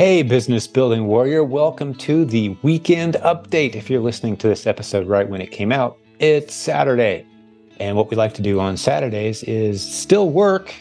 [0.00, 3.74] Hey, business building warrior, welcome to the weekend update.
[3.74, 7.26] If you're listening to this episode right when it came out, it's Saturday.
[7.78, 10.72] And what we like to do on Saturdays is still work.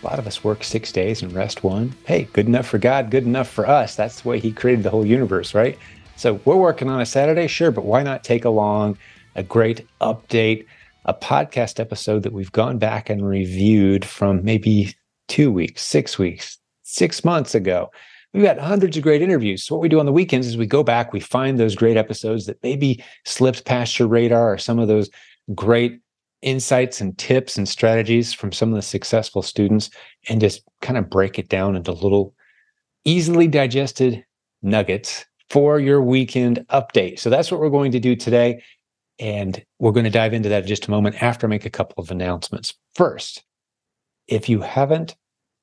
[0.00, 1.92] A lot of us work six days and rest one.
[2.04, 3.96] Hey, good enough for God, good enough for us.
[3.96, 5.76] That's the way He created the whole universe, right?
[6.14, 8.96] So we're working on a Saturday, sure, but why not take along
[9.34, 10.66] a great update,
[11.06, 14.94] a podcast episode that we've gone back and reviewed from maybe
[15.26, 17.90] two weeks, six weeks, six months ago?
[18.32, 19.62] We've got hundreds of great interviews.
[19.62, 21.98] So what we do on the weekends is we go back, we find those great
[21.98, 25.10] episodes that maybe slipped past your radar or some of those
[25.54, 26.00] great
[26.40, 29.90] insights and tips and strategies from some of the successful students
[30.28, 32.34] and just kind of break it down into little
[33.04, 34.24] easily digested
[34.62, 37.18] nuggets for your weekend update.
[37.18, 38.62] So that's what we're going to do today.
[39.18, 41.70] And we're going to dive into that in just a moment after I make a
[41.70, 42.74] couple of announcements.
[42.94, 43.44] First,
[44.26, 45.14] if you haven't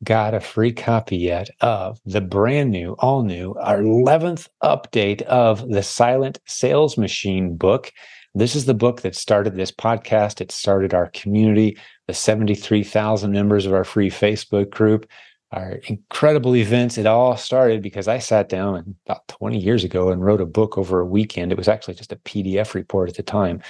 [0.04, 5.68] got a free copy yet of the brand new, all new, our 11th update of
[5.70, 7.92] the Silent Sales Machine book.
[8.34, 10.40] This is the book that started this podcast.
[10.40, 11.78] It started our community,
[12.08, 15.10] the 73,000 members of our free Facebook group,
[15.52, 16.98] our incredible events.
[16.98, 20.78] It all started because I sat down about 20 years ago and wrote a book
[20.78, 21.52] over a weekend.
[21.52, 23.62] It was actually just a PDF report at the time,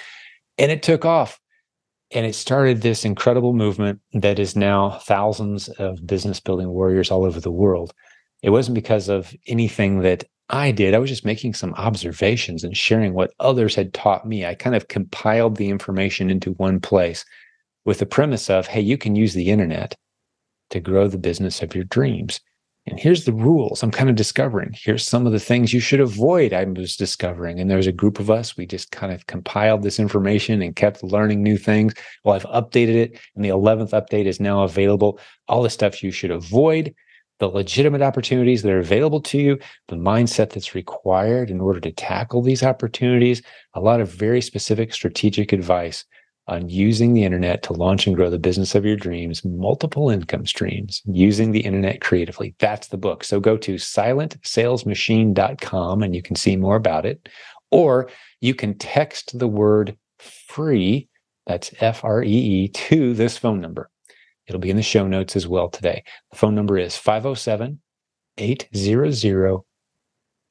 [0.58, 1.40] and it took off.
[2.12, 7.24] And it started this incredible movement that is now thousands of business building warriors all
[7.24, 7.94] over the world.
[8.42, 10.96] It wasn't because of anything that I did.
[10.96, 14.46] I was just making some observations and sharing what others had taught me.
[14.46, 17.24] I kind of compiled the information into one place
[17.86, 19.96] with the premise of, hey, you can use the internet
[20.72, 22.40] to grow the business of your dreams.
[22.90, 24.72] And here's the rules I'm kind of discovering.
[24.74, 26.54] Here's some of the things you should avoid.
[26.54, 27.60] I was discovering.
[27.60, 28.58] And there was a group of us.
[28.58, 31.94] We just kind of compiled this information and kept learning new things.
[32.24, 35.20] Well, I've updated it, and the 11th update is now available.
[35.48, 36.96] All the stuff you should avoid,
[37.38, 41.92] the legitimate opportunities that are available to you, the mindset that's required in order to
[41.92, 43.42] tackle these opportunities,
[43.76, 46.06] a lot of very specific strategic advice
[46.50, 50.46] on using the internet to launch and grow the business of your dreams, multiple income
[50.46, 52.56] streams, using the internet creatively.
[52.60, 53.24] That's the book.
[53.24, 57.30] So go to silentsalesmachine.com and you can see more about it.
[57.72, 58.10] Or
[58.42, 61.08] you can text the word free,
[61.46, 63.90] that's F R E E, to this phone number.
[64.48, 66.04] It'll be in the show notes as well today.
[66.32, 67.80] The phone number is 507
[68.38, 69.64] 800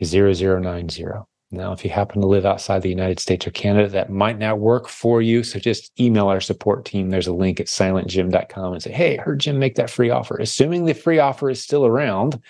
[0.01, 1.05] 0090.
[1.51, 4.59] Now, if you happen to live outside the United States or Canada, that might not
[4.59, 5.43] work for you.
[5.43, 7.09] So just email our support team.
[7.09, 10.37] There's a link at silentjim.com and say, Hey, heard Jim make that free offer.
[10.37, 12.43] Assuming the free offer is still around,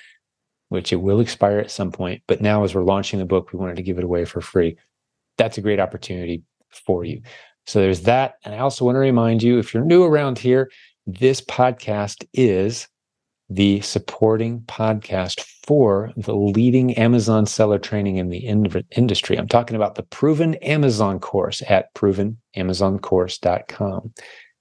[0.69, 2.23] which it will expire at some point.
[2.27, 4.77] But now, as we're launching the book, we wanted to give it away for free.
[5.37, 7.23] That's a great opportunity for you.
[7.67, 8.35] So there's that.
[8.45, 10.71] And I also want to remind you if you're new around here,
[11.07, 12.89] this podcast is
[13.51, 19.39] the supporting podcast for the leading Amazon seller training in the in- industry.
[19.39, 24.13] I'm talking about the Proven Amazon course at provenamazoncourse.com.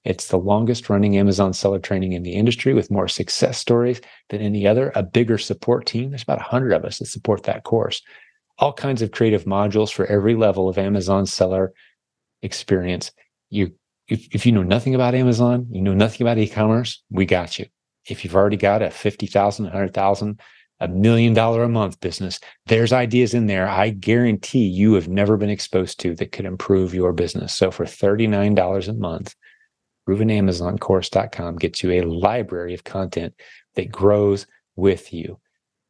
[0.06, 4.00] It's the longest running Amazon seller training in the industry with more success stories
[4.30, 6.12] than any other, a bigger support team.
[6.12, 8.02] There's about 100 of us that support that course.
[8.58, 11.74] All kinds of creative modules for every level of Amazon seller
[12.42, 13.12] experience.
[13.50, 13.74] You
[14.08, 17.66] if, if you know nothing about Amazon, you know nothing about e-commerce, we got you
[18.08, 20.42] if you've already got a 50,000, 100,000,
[20.80, 25.38] a million dollar a month business, there's ideas in there I guarantee you have never
[25.38, 27.54] been exposed to that could improve your business.
[27.54, 29.36] So for $39 a month,
[30.08, 33.34] provenamazoncourse.com gets you a library of content
[33.76, 35.40] that grows with you.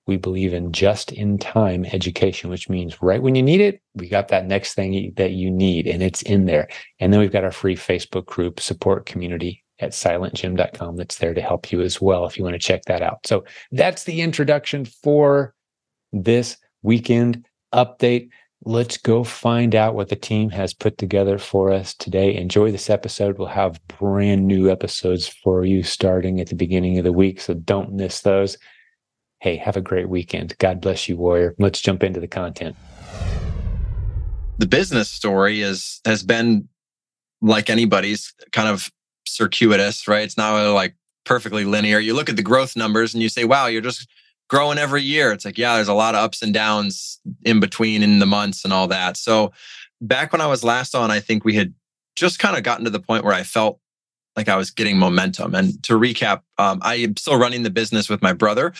[0.08, 4.08] We believe in just in time education, which means right when you need it, we
[4.08, 6.70] got that next thing that you need and it's in there.
[7.00, 11.42] And then we've got our free Facebook group support community at silentjim.com that's there to
[11.42, 13.26] help you as well if you want to check that out.
[13.26, 15.54] So that's the introduction for
[16.12, 18.30] this weekend update.
[18.66, 22.36] Let's go find out what the team has put together for us today.
[22.36, 23.38] Enjoy this episode.
[23.38, 27.54] We'll have brand new episodes for you starting at the beginning of the week, so
[27.54, 28.58] don't miss those.
[29.40, 30.58] Hey, have a great weekend.
[30.58, 31.54] God bless you, warrior.
[31.60, 32.76] Let's jump into the content.
[34.58, 36.68] The business story is has been
[37.42, 38.90] like anybody's kind of
[39.30, 40.24] circuitous, right?
[40.24, 40.96] It's not really like
[41.26, 42.00] perfectly linear.
[42.00, 44.08] You look at the growth numbers and you say, wow, you're just
[44.50, 45.32] growing every year.
[45.32, 48.64] It's like, yeah, there's a lot of ups and downs in between in the months
[48.64, 49.18] and all that.
[49.18, 49.52] So
[50.02, 51.74] back when I was last on, I think we had
[52.16, 53.80] just kind of gotten to the point where I felt
[54.36, 55.54] like I was getting momentum.
[55.56, 58.74] And to recap, um, I am still running the business with my brother.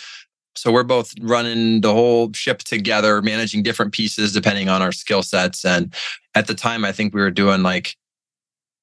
[0.54, 5.22] So we're both running the whole ship together, managing different pieces depending on our skill
[5.22, 5.64] sets.
[5.64, 5.94] And
[6.34, 7.96] at the time, I think we were doing like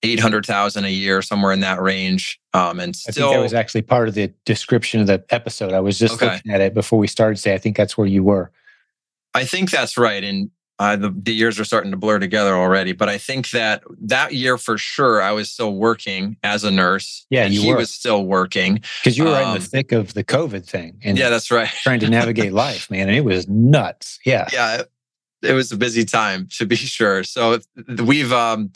[0.06, 2.40] 800,000 a year, somewhere in that range.
[2.54, 5.74] Um, and still, I think that was actually part of the description of the episode.
[5.74, 6.34] I was just okay.
[6.34, 7.38] looking at it before we started.
[7.38, 8.52] Say, I think that's where you were.
[9.34, 10.24] I think that's right.
[10.24, 12.92] And uh, the, the years are starting to blur together already.
[12.92, 17.26] But I think that that year for sure, I was still working as a nurse.
[17.30, 17.78] Yeah, he were.
[17.78, 21.00] was still working because you were um, in the um, thick of the COVID thing.
[21.04, 21.70] And yeah, that's right.
[21.70, 24.20] trying to navigate life, man, and it was nuts.
[24.26, 24.84] Yeah, yeah,
[25.42, 27.24] it was a busy time to be sure.
[27.24, 27.60] So
[28.04, 28.72] we've um,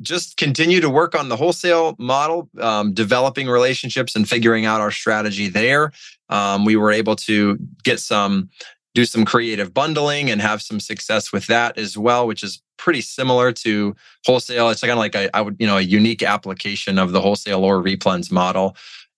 [0.00, 4.90] just continue to work on the wholesale model, um, developing relationships and figuring out our
[4.90, 5.92] strategy there.
[6.28, 8.48] Um, we were able to get some,
[8.94, 13.02] do some creative bundling and have some success with that as well, which is pretty
[13.02, 13.94] similar to
[14.24, 14.70] wholesale.
[14.70, 17.64] It's kind of like a, I would, you know, a unique application of the wholesale
[17.64, 18.76] or replens model.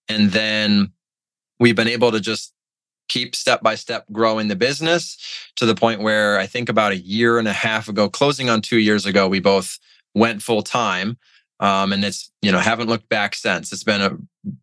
[0.08, 0.92] And then
[1.60, 2.52] we've been able to just
[3.08, 5.16] keep step by step growing the business
[5.56, 8.60] to the point where I think about a year and a half ago, closing on
[8.60, 9.78] two years ago, we both
[10.14, 11.16] went full time.
[11.60, 13.72] Um, and it's, you know, haven't looked back since.
[13.72, 14.16] It's been a,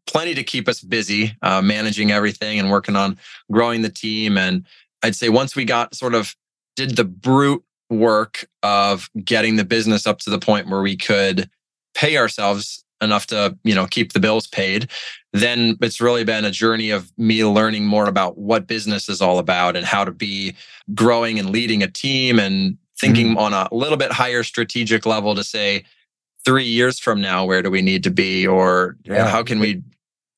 [0.05, 3.17] plenty to keep us busy, uh, managing everything and working on
[3.51, 4.37] growing the team.
[4.37, 4.65] And
[5.01, 6.35] I'd say once we got sort of
[6.75, 11.49] did the brute work of getting the business up to the point where we could
[11.93, 14.89] pay ourselves enough to you know keep the bills paid
[15.33, 19.39] then it's really been a journey of me learning more about what business is all
[19.39, 20.55] about and how to be
[20.93, 23.37] growing and leading a team and thinking mm-hmm.
[23.39, 25.83] on a little bit higher strategic level to say
[26.45, 29.27] three years from now where do we need to be or yeah.
[29.27, 29.81] how can we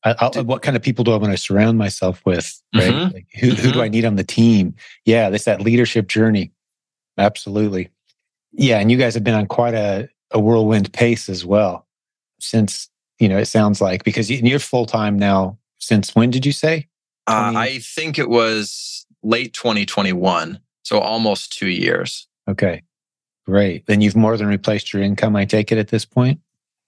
[0.05, 2.61] I, what kind of people do I want to surround myself with?
[2.75, 2.91] Right?
[2.91, 3.13] Mm-hmm.
[3.13, 3.91] Like who, who do I mm-hmm.
[3.91, 4.75] need on the team?
[5.05, 6.51] Yeah, this that leadership journey.
[7.17, 7.89] Absolutely.
[8.51, 11.87] Yeah, and you guys have been on quite a, a whirlwind pace as well
[12.43, 12.89] since
[13.19, 15.57] you know it sounds like because you're full time now.
[15.79, 16.87] Since when did you say?
[17.27, 22.27] Uh, I think it was late 2021, so almost two years.
[22.49, 22.83] Okay.
[23.45, 23.85] Great.
[23.87, 26.39] Then you've more than replaced your income, I take it at this point?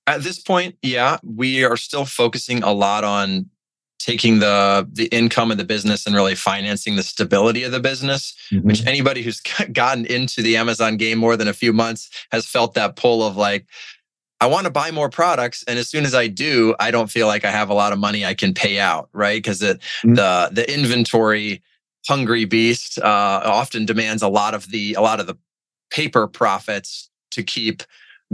[0.08, 1.18] At this point, yeah.
[1.24, 3.50] We are still focusing a lot on
[3.98, 8.36] taking the the income of the business and really financing the stability of the business
[8.52, 8.68] mm-hmm.
[8.68, 9.40] which anybody who's
[9.72, 13.38] gotten into the amazon game more than a few months has felt that pull of
[13.38, 13.66] like
[14.42, 17.26] i want to buy more products and as soon as i do i don't feel
[17.26, 20.14] like i have a lot of money i can pay out right because mm-hmm.
[20.14, 21.64] the the inventory
[22.08, 25.36] hungry beast uh, often demands a lot of the a lot of the
[25.92, 27.84] paper profits to keep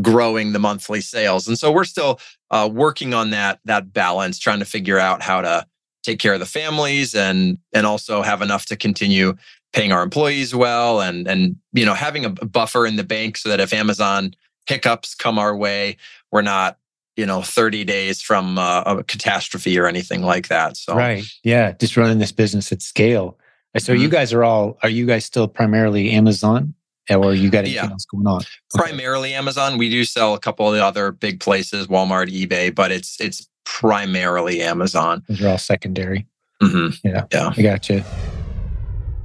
[0.01, 1.47] growing the monthly sales.
[1.47, 2.19] And so we're still
[2.49, 5.65] uh, working on that that balance, trying to figure out how to
[6.03, 9.35] take care of the families and and also have enough to continue
[9.73, 13.49] paying our employees well and and you know having a buffer in the bank so
[13.49, 14.33] that if Amazon
[14.67, 15.97] hiccups come our way,
[16.31, 16.77] we're not
[17.15, 20.77] you know 30 days from uh, a catastrophe or anything like that.
[20.77, 23.37] So right, yeah, just running this business at scale.
[23.77, 24.01] So mm-hmm.
[24.01, 26.73] you guys are all are you guys still primarily Amazon?
[27.09, 27.89] Or you got anything yeah.
[27.89, 28.41] else going on?
[28.73, 29.77] Primarily Amazon.
[29.77, 33.47] We do sell a couple of the other big places, Walmart, eBay, but it's it's
[33.65, 35.23] primarily Amazon.
[35.27, 36.27] Those are all secondary.
[36.61, 37.07] Mm-hmm.
[37.07, 38.03] Yeah, yeah, I got you.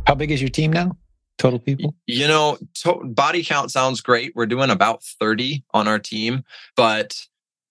[0.07, 0.97] How big is your team now?
[1.39, 1.95] Total people?
[2.07, 4.33] You know, to- body count sounds great.
[4.35, 6.45] We're doing about 30 on our team,
[6.77, 7.27] but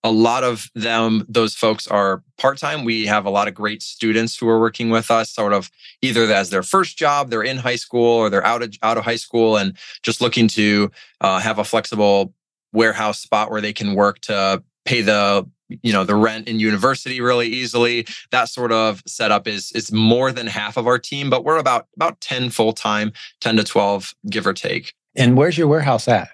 [0.06, 2.84] a lot of them those folks are part-time.
[2.84, 5.68] We have a lot of great students who are working with us sort of
[6.00, 9.04] either as their first job they're in high school or they're out of out of
[9.04, 10.92] high school and just looking to
[11.22, 12.32] uh, have a flexible
[12.72, 15.44] warehouse spot where they can work to pay the
[15.82, 18.06] you know the rent in university really easily.
[18.30, 21.88] That sort of setup is is more than half of our team but we're about
[21.96, 24.94] about 10 full-time 10 to 12 give or take.
[25.16, 26.28] And where's your warehouse at?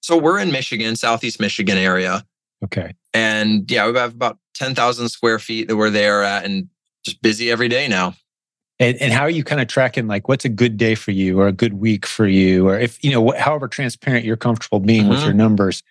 [0.00, 2.24] So we're in michigan southeast michigan area
[2.64, 2.94] Okay.
[3.12, 6.68] And yeah, we have about 10,000 square feet that we're there at and
[7.04, 8.14] just busy every day now.
[8.78, 11.40] And, and how are you kind of tracking like what's a good day for you
[11.40, 15.02] or a good week for you or if you know however transparent you're comfortable being
[15.02, 15.10] mm-hmm.
[15.10, 15.82] with your numbers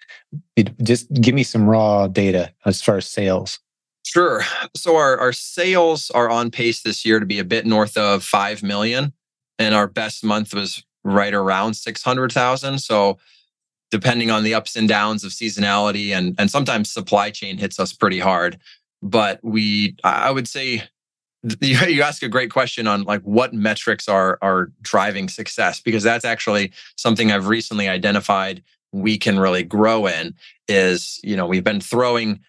[0.55, 3.59] it, just give me some raw data as far as sales
[4.05, 4.43] sure
[4.75, 8.23] so our, our sales are on pace this year to be a bit north of
[8.23, 9.13] 5 million
[9.57, 13.17] and our best month was right around 600,000 so
[13.91, 17.93] depending on the ups and downs of seasonality and and sometimes supply chain hits us
[17.93, 18.57] pretty hard.
[19.01, 20.83] But we i would say
[21.61, 26.25] you ask a great question on like what metrics are are driving success because that's
[26.25, 30.33] actually something i've recently identified we can really grow in
[30.67, 32.39] is you know we've been throwing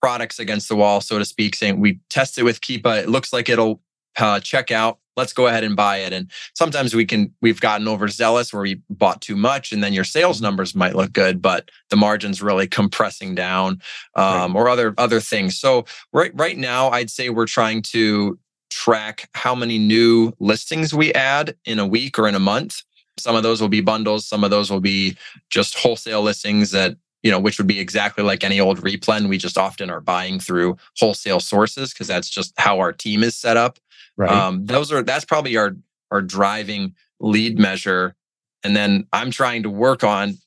[0.00, 3.02] products against the wall so to speak saying we test it with keepa.
[3.02, 3.80] It looks like it'll
[4.18, 7.88] uh, check out let's go ahead and buy it and sometimes we can we've gotten
[7.88, 10.44] overzealous where we bought too much and then your sales mm-hmm.
[10.44, 13.80] numbers might look good but the margins really compressing down
[14.14, 14.60] um, right.
[14.60, 18.38] or other other things so right right now i'd say we're trying to
[18.70, 22.82] track how many new listings we add in a week or in a month
[23.16, 25.16] some of those will be bundles some of those will be
[25.50, 29.28] just wholesale listings that you know, which would be exactly like any old replen.
[29.28, 33.34] We just often are buying through wholesale sources because that's just how our team is
[33.34, 33.80] set up.
[34.16, 34.30] Right.
[34.30, 35.74] Um, those are that's probably our
[36.12, 38.14] our driving lead measure.
[38.62, 40.38] And then I'm trying to work on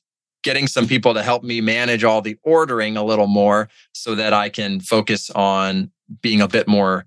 [0.44, 4.32] getting some people to help me manage all the ordering a little more so that
[4.32, 5.90] I can focus on
[6.22, 7.06] being a bit more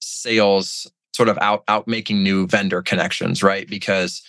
[0.00, 3.68] sales sort of out out making new vendor connections, right?
[3.68, 4.22] Because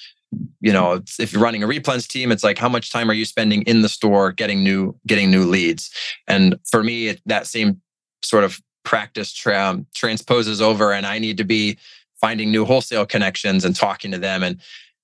[0.61, 3.25] you know if you're running a replens team it's like how much time are you
[3.25, 5.91] spending in the store getting new getting new leads
[6.27, 7.81] and for me it, that same
[8.21, 11.77] sort of practice tra- transposes over and i need to be
[12.19, 14.59] finding new wholesale connections and talking to them and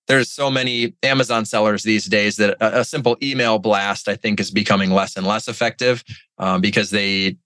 [0.08, 4.40] there's so many amazon sellers these days that a, a simple email blast i think
[4.40, 6.04] is becoming less and less effective
[6.38, 7.38] um, because they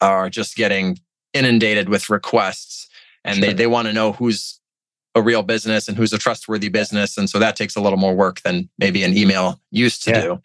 [0.00, 0.98] are just getting
[1.32, 2.88] inundated with requests
[3.24, 3.46] and sure.
[3.46, 4.60] they, they want to know who's
[5.14, 7.16] a real business and who's a trustworthy business.
[7.16, 10.20] And so that takes a little more work than maybe an email used to yeah.
[10.20, 10.42] do.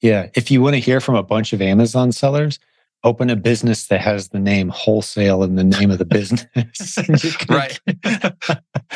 [0.00, 0.28] Yeah.
[0.34, 2.58] If you want to hear from a bunch of Amazon sellers,
[3.04, 6.46] open a business that has the name wholesale in the name of the business.
[7.48, 7.80] right.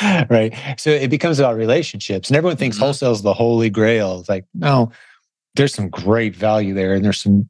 [0.30, 0.54] right.
[0.78, 2.28] So it becomes about relationships.
[2.28, 2.84] And everyone thinks mm-hmm.
[2.84, 4.20] wholesale is the holy grail.
[4.20, 4.90] It's like, no,
[5.54, 6.94] there's some great value there.
[6.94, 7.48] And there's some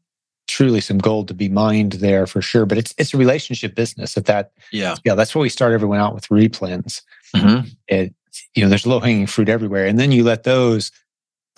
[0.57, 2.65] truly some gold to be mined there for sure.
[2.65, 4.17] But it's it's a relationship business.
[4.17, 7.03] At that, yeah, yeah, that's why we start everyone out with replens.
[7.35, 7.69] Mm-hmm.
[7.89, 8.15] It
[8.55, 10.91] you know, there's low hanging fruit everywhere, and then you let those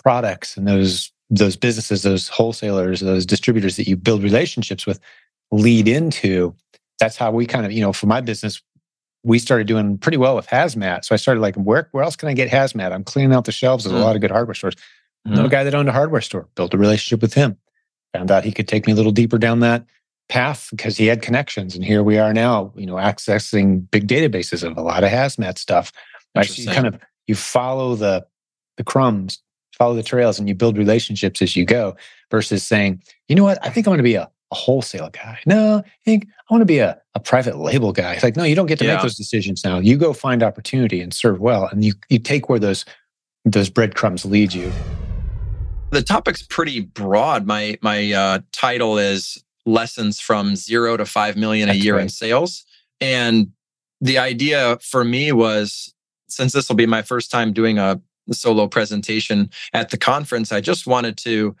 [0.03, 4.99] products and those those businesses, those wholesalers, those distributors that you build relationships with,
[5.51, 6.53] lead into.
[6.99, 8.61] That's how we kind of you know, for my business,
[9.23, 11.05] we started doing pretty well with hazmat.
[11.05, 12.91] So I started like, where where else can I get hazmat?
[12.91, 13.85] I'm cleaning out the shelves.
[13.85, 14.03] There's mm-hmm.
[14.03, 14.75] a lot of good hardware stores.
[14.75, 15.33] Mm-hmm.
[15.33, 17.57] Another guy that owned a hardware store built a relationship with him
[18.13, 19.85] found out he could take me a little deeper down that
[20.29, 21.75] path because he had connections.
[21.75, 25.57] And here we are now, you know, accessing big databases of a lot of hazmat
[25.57, 25.91] stuff.
[26.35, 28.25] I see kind of you follow the
[28.77, 29.41] the crumbs,
[29.77, 31.95] follow the trails, and you build relationships as you go.
[32.31, 35.39] Versus saying, you know what, I think I'm going to be a, a wholesale guy.
[35.47, 38.13] No, I think I want to be a, a private label guy.
[38.13, 38.93] It's like, no, you don't get to yeah.
[38.93, 39.79] make those decisions now.
[39.79, 42.85] You go find opportunity and serve well, and you you take where those
[43.45, 44.71] those breadcrumbs lead you.
[45.91, 47.45] The topic's pretty broad.
[47.45, 52.09] My my uh, title is lessons from zero to five million That's a year in
[52.09, 52.65] sales,
[53.01, 53.51] and
[54.01, 55.93] the idea for me was
[56.27, 57.99] since this will be my first time doing a
[58.31, 61.55] solo presentation at the conference, I just wanted to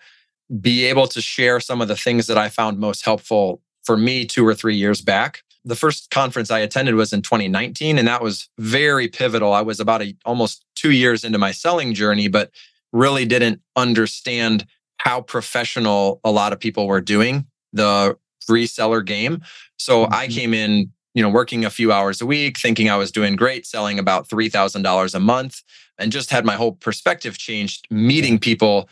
[0.61, 4.25] be able to share some of the things that I found most helpful for me
[4.25, 5.43] two or three years back.
[5.65, 9.53] The first conference I attended was in 2019, and that was very pivotal.
[9.53, 12.51] I was about a, almost two years into my selling journey, but
[12.91, 14.65] really didn't understand
[14.97, 18.17] how professional a lot of people were doing the
[18.49, 19.41] reseller game.
[19.77, 20.13] So mm-hmm.
[20.13, 23.35] I came in, you know, working a few hours a week, thinking I was doing
[23.35, 25.61] great, selling about $3,000 a month,
[25.97, 28.89] and just had my whole perspective changed, meeting people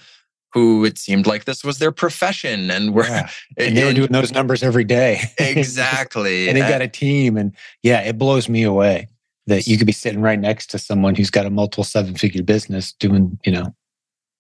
[0.54, 3.30] who it seemed like this was their profession and were yeah.
[3.58, 5.20] and they were doing those numbers every day.
[5.40, 6.48] exactly.
[6.48, 7.38] and they got a team.
[7.38, 9.08] And yeah, it blows me away
[9.48, 12.44] that you could be sitting right next to someone who's got a multiple seven figure
[12.44, 13.74] business doing, you know,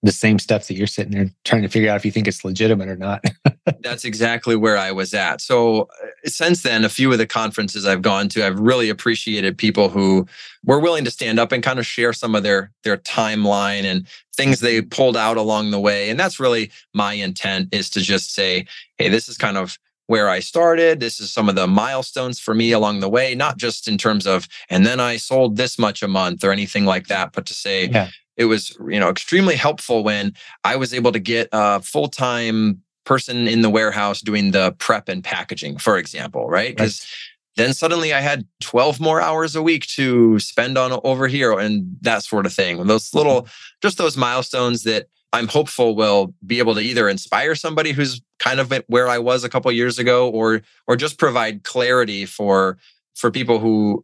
[0.04, 2.46] the same stuff that you're sitting there trying to figure out if you think it's
[2.46, 3.24] legitimate or not.
[3.82, 5.42] That's exactly where I was at.
[5.42, 9.58] So, uh, since then, a few of the conferences I've gone to, I've really appreciated
[9.58, 10.28] people who
[10.64, 14.08] were willing to stand up and kind of share some of their their timeline and
[14.36, 16.10] things they pulled out along the way.
[16.10, 20.30] And that's really my intent is to just say, hey, this is kind of where
[20.30, 21.00] I started.
[21.00, 24.26] This is some of the milestones for me along the way, not just in terms
[24.26, 27.54] of, and then I sold this much a month or anything like that, but to
[27.54, 31.82] say, yeah it was you know extremely helpful when i was able to get a
[31.82, 37.66] full-time person in the warehouse doing the prep and packaging for example right because right.
[37.66, 41.98] then suddenly i had 12 more hours a week to spend on over here and
[42.02, 43.52] that sort of thing those little mm-hmm.
[43.82, 48.60] just those milestones that i'm hopeful will be able to either inspire somebody who's kind
[48.60, 52.78] of where i was a couple years ago or or just provide clarity for
[53.16, 54.04] for people who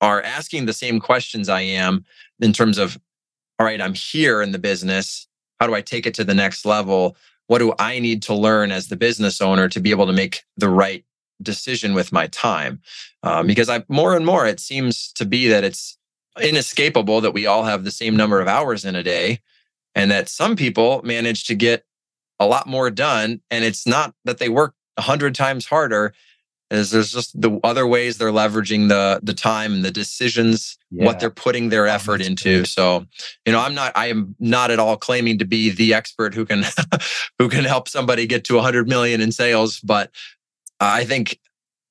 [0.00, 2.04] are asking the same questions i am
[2.40, 2.98] in terms of
[3.58, 5.26] all right, I'm here in the business.
[5.58, 7.16] How do I take it to the next level?
[7.48, 10.44] What do I need to learn as the business owner to be able to make
[10.56, 11.04] the right
[11.42, 12.80] decision with my time?
[13.22, 15.98] Um, because I more and more it seems to be that it's
[16.40, 19.40] inescapable that we all have the same number of hours in a day,
[19.94, 21.84] and that some people manage to get
[22.38, 23.40] a lot more done.
[23.50, 26.14] And it's not that they work a hundred times harder
[26.70, 31.04] is there's just the other ways they're leveraging the the time and the decisions yeah.
[31.04, 33.06] what they're putting their oh, effort into so
[33.46, 36.44] you know i'm not i am not at all claiming to be the expert who
[36.44, 36.64] can
[37.38, 40.10] who can help somebody get to 100 million in sales but
[40.80, 41.38] i think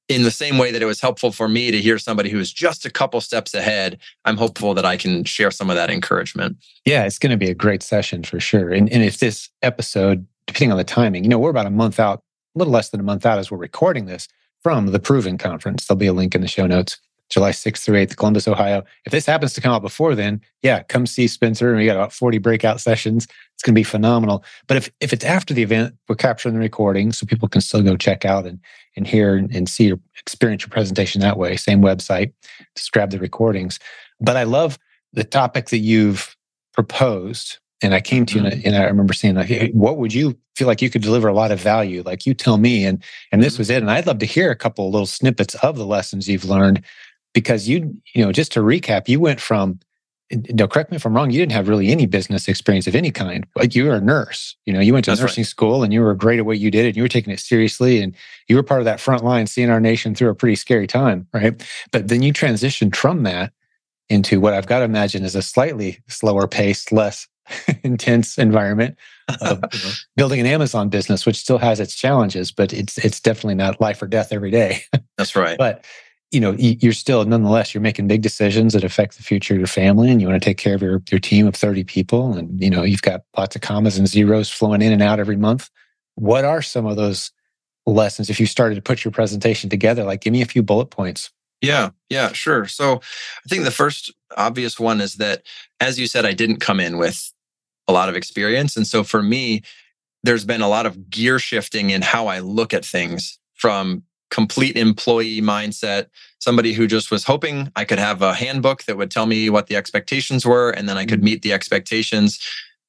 [0.10, 2.53] in the same way that it was helpful for me to hear somebody who is
[2.53, 6.57] just a couple steps ahead i'm hopeful that i can share some of that encouragement
[6.86, 10.25] yeah it's going to be a great session for sure and, and if this episode
[10.48, 11.24] depending on the timing.
[11.24, 12.24] You know, we're about a month out,
[12.55, 14.27] a little less than a month out as we're recording this
[14.67, 15.86] from the Proven Conference.
[15.86, 16.97] There'll be a link in the show notes.
[17.29, 18.83] July 6th through 8th, Columbus, Ohio.
[19.05, 21.74] If this happens to come out before then, yeah, come see Spencer.
[21.74, 23.29] We got about 40 breakout sessions.
[23.53, 24.43] It's going to be phenomenal.
[24.67, 27.81] But if, if it's after the event, we're capturing the recording so people can still
[27.81, 28.59] go check out and,
[28.97, 31.55] and hear and see your experience your presentation that way.
[31.55, 32.33] Same website,
[32.75, 33.79] just grab the recordings.
[34.19, 34.77] But I love
[35.13, 36.36] the topic that you've
[36.74, 37.59] proposed.
[37.81, 38.67] And I came to you mm-hmm.
[38.67, 41.34] and, I remember saying, like, hey, what would you feel like you could deliver a
[41.34, 42.01] lot of value?
[42.03, 42.86] Like you tell me.
[42.86, 43.62] And and this mm-hmm.
[43.62, 43.81] was it.
[43.81, 46.84] And I'd love to hear a couple of little snippets of the lessons you've learned
[47.34, 49.79] because you, you know, just to recap, you went from
[50.31, 51.31] no, correct me if I'm wrong.
[51.31, 53.46] You didn't have really any business experience of any kind.
[53.55, 54.57] Like you were a nurse.
[54.65, 55.48] You know, you went to That's nursing right.
[55.48, 58.01] school and you were great at what you did and you were taking it seriously
[58.01, 58.13] and
[58.50, 61.27] you were part of that front line seeing our nation through a pretty scary time,
[61.34, 61.62] right?
[61.91, 63.53] But then you transitioned from that
[64.10, 67.27] into what I've got to imagine is a slightly slower pace, less
[67.83, 68.97] intense environment
[69.41, 73.19] of you know, building an Amazon business, which still has its challenges, but it's it's
[73.19, 74.81] definitely not life or death every day.
[75.17, 75.57] That's right.
[75.57, 75.85] but
[76.31, 79.67] you know you're still nonetheless you're making big decisions that affect the future of your
[79.67, 82.61] family and you want to take care of your, your team of 30 people and
[82.61, 85.69] you know you've got lots of commas and zeros flowing in and out every month
[86.15, 87.31] what are some of those
[87.85, 90.87] lessons if you started to put your presentation together like give me a few bullet
[90.87, 95.43] points yeah yeah sure so i think the first obvious one is that
[95.79, 97.31] as you said i didn't come in with
[97.88, 99.62] a lot of experience and so for me
[100.24, 104.75] there's been a lot of gear shifting in how i look at things from complete
[104.75, 106.08] employee mindset,
[106.39, 109.67] somebody who just was hoping I could have a handbook that would tell me what
[109.67, 111.25] the expectations were and then I could mm-hmm.
[111.25, 112.39] meet the expectations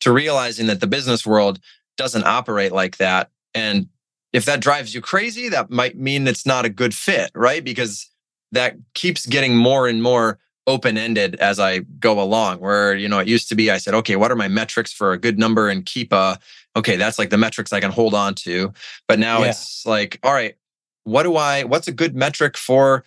[0.00, 1.60] to realizing that the business world
[1.96, 3.30] doesn't operate like that.
[3.54, 3.88] And
[4.32, 7.64] if that drives you crazy, that might mean it's not a good fit, right?
[7.64, 8.08] Because
[8.52, 12.58] that keeps getting more and more open ended as I go along.
[12.58, 15.12] Where, you know, it used to be I said, okay, what are my metrics for
[15.12, 16.38] a good number and Keepa,
[16.76, 18.72] okay, that's like the metrics I can hold on to.
[19.08, 19.50] But now yeah.
[19.50, 20.56] it's like, all right,
[21.04, 23.04] what do I, what's a good metric for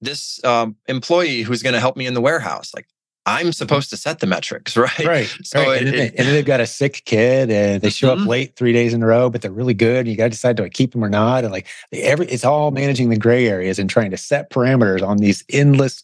[0.00, 2.72] this um, employee who's going to help me in the warehouse?
[2.74, 2.86] Like,
[3.24, 5.04] I'm supposed to set the metrics, right?
[5.04, 5.38] Right.
[5.44, 5.82] So right.
[5.82, 8.22] It, and, then, and, then, they've got a sick kid and they show mm-hmm.
[8.22, 10.00] up late three days in a row, but they're really good.
[10.00, 11.44] And you got to decide do I keep them or not?
[11.44, 15.18] And like every, it's all managing the gray areas and trying to set parameters on
[15.18, 16.02] these endless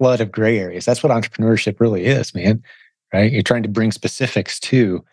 [0.00, 0.86] flood of gray areas.
[0.86, 2.62] That's what entrepreneurship really is, man.
[3.12, 3.30] Right?
[3.30, 5.04] You're trying to bring specifics to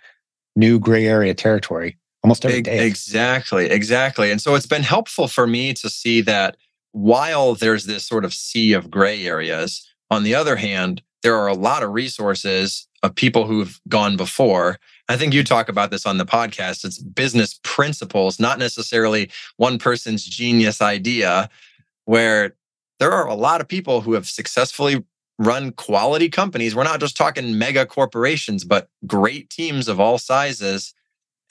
[0.56, 2.88] new gray area territory almost every day.
[2.88, 4.32] Exactly, exactly.
[4.32, 6.56] And so it's been helpful for me to see that
[6.94, 11.48] while there's this sort of sea of gray areas, on the other hand, there are
[11.48, 14.78] a lot of resources of people who've gone before.
[15.10, 16.86] I think you talk about this on the podcast.
[16.86, 21.50] It's business principles, not necessarily one person's genius idea,
[22.06, 22.56] where
[23.00, 25.04] there are a lot of people who have successfully
[25.40, 26.76] run quality companies.
[26.76, 30.94] We're not just talking mega corporations, but great teams of all sizes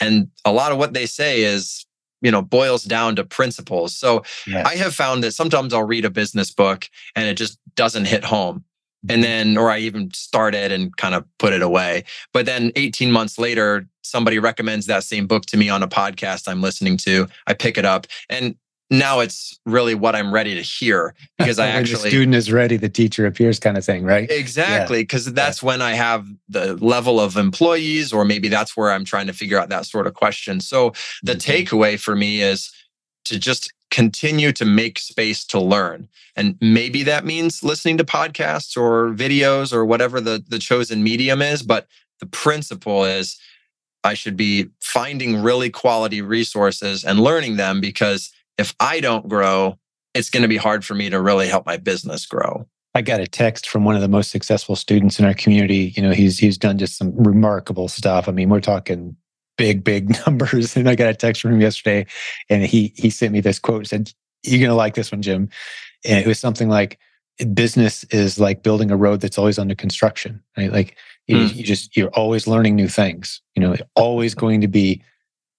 [0.00, 1.86] and a lot of what they say is,
[2.20, 3.96] you know, boils down to principles.
[3.96, 4.66] So yes.
[4.66, 8.24] I have found that sometimes I'll read a business book and it just doesn't hit
[8.24, 8.64] home.
[9.08, 9.22] And mm-hmm.
[9.22, 12.04] then, or I even start it and kind of put it away.
[12.32, 16.48] But then 18 months later, somebody recommends that same book to me on a podcast
[16.48, 17.28] I'm listening to.
[17.46, 18.06] I pick it up.
[18.28, 18.56] And
[18.90, 22.76] now it's really what I'm ready to hear because I actually the student is ready,
[22.76, 24.30] the teacher appears kind of thing, right?
[24.30, 25.02] Exactly.
[25.02, 25.32] Because yeah.
[25.34, 25.66] that's yeah.
[25.66, 29.58] when I have the level of employees, or maybe that's where I'm trying to figure
[29.58, 30.60] out that sort of question.
[30.60, 31.50] So the mm-hmm.
[31.50, 32.72] takeaway for me is
[33.24, 36.08] to just continue to make space to learn.
[36.36, 41.40] And maybe that means listening to podcasts or videos or whatever the, the chosen medium
[41.42, 41.62] is.
[41.62, 41.86] But
[42.20, 43.38] the principle is
[44.04, 49.78] I should be finding really quality resources and learning them because if I don't grow,
[50.14, 52.66] it's going to be hard for me to really help my business grow.
[52.94, 55.92] I got a text from one of the most successful students in our community.
[55.94, 58.26] You know, he's he's done just some remarkable stuff.
[58.26, 59.16] I mean, we're talking
[59.58, 60.76] big, big numbers.
[60.76, 62.06] And I got a text from him yesterday,
[62.48, 63.86] and he he sent me this quote.
[63.86, 65.50] Said, "You're gonna like this one, Jim."
[66.06, 66.98] And it was something like,
[67.52, 70.42] "Business is like building a road that's always under construction.
[70.56, 70.72] Right?
[70.72, 71.54] Like you, mm.
[71.54, 73.42] you just you're always learning new things.
[73.54, 75.02] You know, always going to be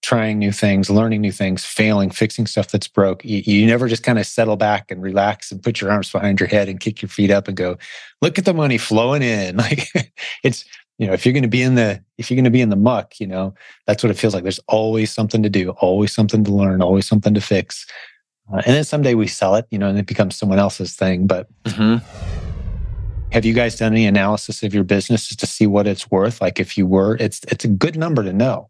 [0.02, 3.26] trying new things, learning new things, failing, fixing stuff that's broke.
[3.26, 6.40] You, you never just kind of settle back and relax and put your arms behind
[6.40, 7.78] your head and kick your feet up and go,
[8.22, 9.58] look at the money flowing in.
[9.68, 9.90] Like
[10.44, 10.64] it's,
[10.98, 12.70] you know, if you're going to be in the, if you're going to be in
[12.70, 13.54] the muck, you know,
[13.86, 14.44] that's what it feels like.
[14.44, 17.86] There's always something to do, always something to learn, always something to fix.
[18.52, 21.28] Uh, and then someday we sell it, you know, and it becomes someone else's thing.
[21.28, 21.98] But mm-hmm.
[23.34, 26.40] have you guys done any analysis of your business just to see what it's worth?
[26.40, 28.70] Like if you were, it's, it's a good number to know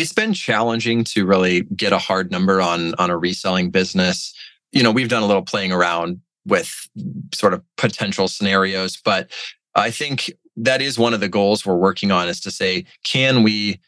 [0.00, 4.34] it's been challenging to really get a hard number on on a reselling business.
[4.72, 6.88] You know, we've done a little playing around with
[7.34, 9.30] sort of potential scenarios, but
[9.74, 13.42] I think that is one of the goals we're working on is to say, can
[13.42, 13.80] we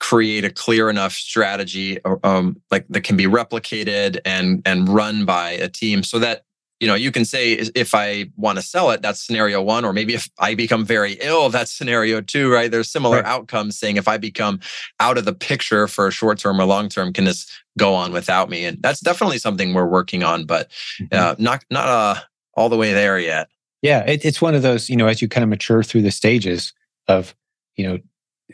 [0.00, 5.50] create a clear enough strategy um, like that can be replicated and and run by
[5.50, 6.44] a team so that
[6.80, 9.92] you know you can say if i want to sell it that's scenario one or
[9.92, 13.26] maybe if i become very ill that's scenario two right there's similar right.
[13.26, 14.60] outcomes saying if i become
[15.00, 17.46] out of the picture for a short term or long term can this
[17.78, 20.70] go on without me and that's definitely something we're working on but
[21.12, 21.42] uh, mm-hmm.
[21.42, 22.20] not not uh,
[22.54, 23.48] all the way there yet
[23.82, 26.10] yeah it, it's one of those you know as you kind of mature through the
[26.10, 26.72] stages
[27.06, 27.34] of
[27.76, 27.98] you know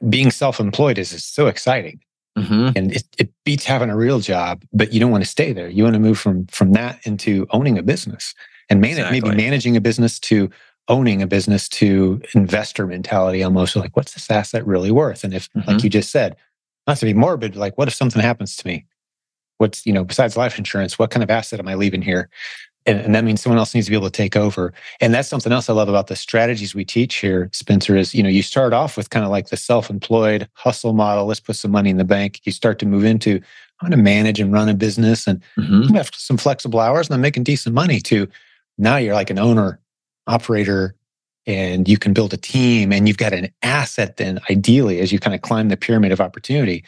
[0.09, 2.01] being self-employed is, is so exciting
[2.37, 2.71] mm-hmm.
[2.77, 5.69] and it, it, beats having a real job but you don't want to stay there
[5.69, 8.35] you want to move from from that into owning a business
[8.71, 9.21] and man- exactly.
[9.21, 10.51] maybe managing a business to
[10.89, 15.51] owning a business to investor mentality almost like what's this asset really worth and if
[15.53, 15.71] mm-hmm.
[15.71, 16.37] like you just said
[16.87, 18.87] not to be morbid like what if something happens to me
[19.59, 22.29] what's you know besides life insurance what kind of asset am i leaving here
[22.87, 24.73] and, and, that means someone else needs to be able to take over.
[25.01, 28.23] And that's something else i love about the strategies we teach here spencer is you
[28.23, 31.27] know you start off with kind of like the self-employed hustle model.
[31.27, 32.41] Let's put some money in the bank.
[32.45, 33.41] You start to move into
[33.81, 35.95] i'm going to manage and run a business and mm-hmm.
[35.95, 38.29] have some flexible hours and i'm making decent money too.
[38.79, 39.81] Now you're like an owner
[40.27, 40.95] operator
[41.47, 45.19] and you can build a team and you've got an asset then ideally as you
[45.19, 46.85] kind of climb the pyramid of opportunity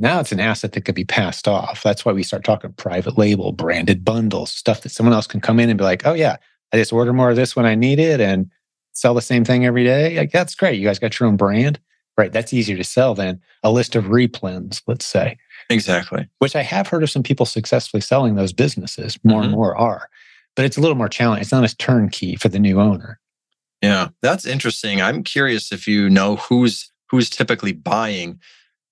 [0.00, 1.82] now it's an asset that could be passed off.
[1.82, 5.60] That's why we start talking private label, branded bundles, stuff that someone else can come
[5.60, 6.36] in and be like, oh, yeah,
[6.72, 8.50] I just order more of this when I need it and
[8.92, 10.16] sell the same thing every day.
[10.16, 10.78] Like, that's great.
[10.78, 11.78] You guys got your own brand.
[12.16, 12.32] Right.
[12.32, 15.38] That's easier to sell than a list of replens, let's say.
[15.70, 16.28] Exactly.
[16.38, 19.18] Which I have heard of some people successfully selling those businesses.
[19.22, 19.44] More mm-hmm.
[19.44, 20.08] and more are.
[20.56, 21.42] But it's a little more challenging.
[21.42, 23.20] It's not as turnkey for the new owner.
[23.80, 25.00] Yeah, that's interesting.
[25.00, 28.38] I'm curious if you know who's who's typically buying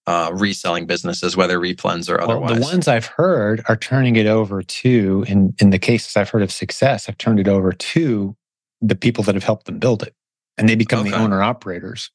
[0.08, 2.52] uh, reselling businesses, whether replens or otherwise?
[2.52, 6.30] Well, the ones I've heard are turning it over to, in, in the cases I've
[6.30, 8.34] heard of success, I've turned it over to
[8.80, 10.14] the people that have helped them build it.
[10.56, 11.10] And they become okay.
[11.10, 12.10] the owner operators.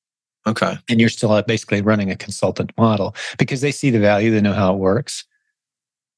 [0.47, 0.75] Okay.
[0.89, 4.53] And you're still basically running a consultant model because they see the value, they know
[4.53, 5.23] how it works.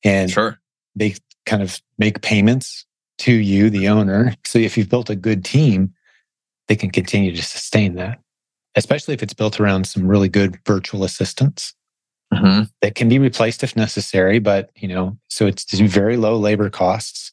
[0.05, 0.61] And sure.
[0.95, 2.85] they kind of make payments
[3.17, 4.33] to you, the owner.
[4.45, 5.93] So if you've built a good team,
[6.69, 8.19] they can continue to sustain that
[8.75, 11.73] especially if it's built around some really good virtual assistants
[12.33, 12.63] mm-hmm.
[12.81, 14.39] that can be replaced if necessary.
[14.39, 17.31] But, you know, so it's very low labor costs.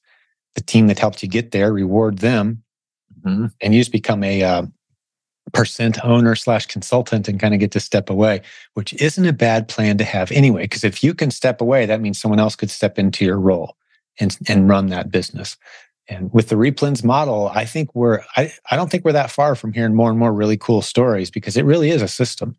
[0.55, 2.63] The team that helped you get there, reward them.
[3.25, 3.47] Mm-hmm.
[3.61, 4.63] And you just become a uh,
[5.53, 8.43] percent owner slash consultant and kind of get to step away,
[8.75, 10.63] which isn't a bad plan to have anyway.
[10.63, 13.77] Because if you can step away, that means someone else could step into your role
[14.21, 15.57] and, and run that business.
[16.09, 19.55] And with the replens model, I think we're I, I don't think we're that far
[19.55, 22.57] from hearing more and more really cool stories because it really is a system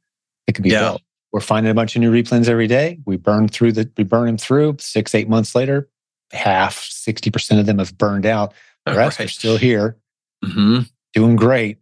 [0.48, 0.82] that can be yeah.
[0.82, 1.02] built.
[1.32, 3.00] We're finding a bunch of new replens every day.
[3.06, 5.90] We burn through the we burn them through six, eight months later,
[6.32, 8.54] half, 60% of them have burned out.
[8.86, 9.26] The rest right.
[9.26, 9.98] are still here,
[10.44, 10.82] mm-hmm.
[11.14, 11.78] doing great.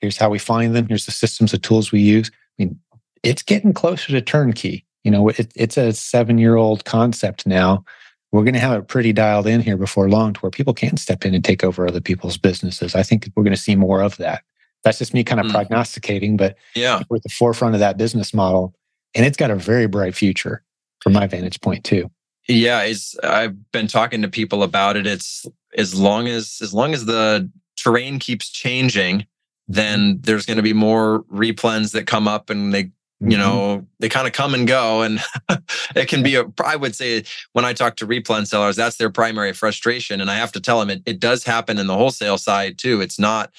[0.00, 0.86] Here's how we find them.
[0.88, 2.30] Here's the systems, the tools we use.
[2.32, 2.80] I mean,
[3.22, 4.86] it's getting closer to turnkey.
[5.04, 7.84] You know, it, it's a seven year old concept now
[8.32, 10.96] we're going to have it pretty dialed in here before long to where people can
[10.96, 12.94] step in and take over other people's businesses.
[12.94, 14.42] I think we're going to see more of that.
[14.84, 15.52] That's just me kind of mm.
[15.52, 18.74] prognosticating, but yeah, we're at the forefront of that business model,
[19.14, 20.62] and it's got a very bright future
[21.00, 22.10] from my vantage point too.
[22.48, 25.06] Yeah, it's, I've been talking to people about it.
[25.06, 25.44] It's
[25.76, 29.26] as long as as long as the terrain keeps changing,
[29.68, 30.20] then mm-hmm.
[30.22, 33.40] there's going to be more replens that come up and they you mm-hmm.
[33.40, 35.20] know they kind of come and go and
[35.96, 37.24] it can be a i would say
[37.54, 40.78] when i talk to replen sellers that's their primary frustration and i have to tell
[40.78, 43.00] them it, it does happen in the wholesale side too.
[43.00, 43.52] It's not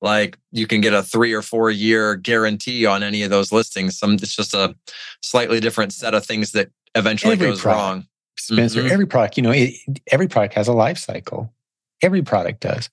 [0.00, 3.98] like you can get a three or four year guarantee on any of those listings.
[3.98, 4.74] Some it's just a
[5.22, 8.06] slightly different set of things that eventually every goes product, wrong.
[8.38, 8.92] Spencer mm-hmm.
[8.92, 9.74] every product you know it,
[10.10, 11.52] every product has a life cycle.
[12.02, 12.90] Every product does.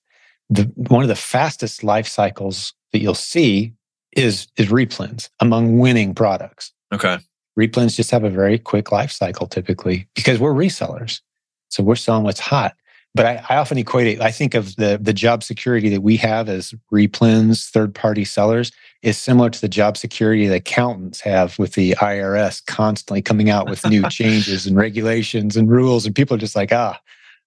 [0.48, 3.72] The one of the fastest life cycles that you'll see
[4.16, 6.72] is is replens among winning products.
[6.92, 7.18] Okay.
[7.58, 11.20] Replens just have a very quick life cycle typically because we're resellers.
[11.68, 12.74] So we're selling what's hot.
[13.14, 16.16] But I, I often equate it, I think of the, the job security that we
[16.18, 18.70] have as replens, third party sellers,
[19.02, 23.68] is similar to the job security that accountants have with the IRS constantly coming out
[23.68, 26.06] with new changes and regulations and rules.
[26.06, 27.00] And people are just like, ah,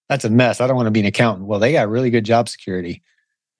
[0.09, 0.59] that's a mess.
[0.59, 1.47] I don't want to be an accountant.
[1.47, 3.01] Well, they got really good job security.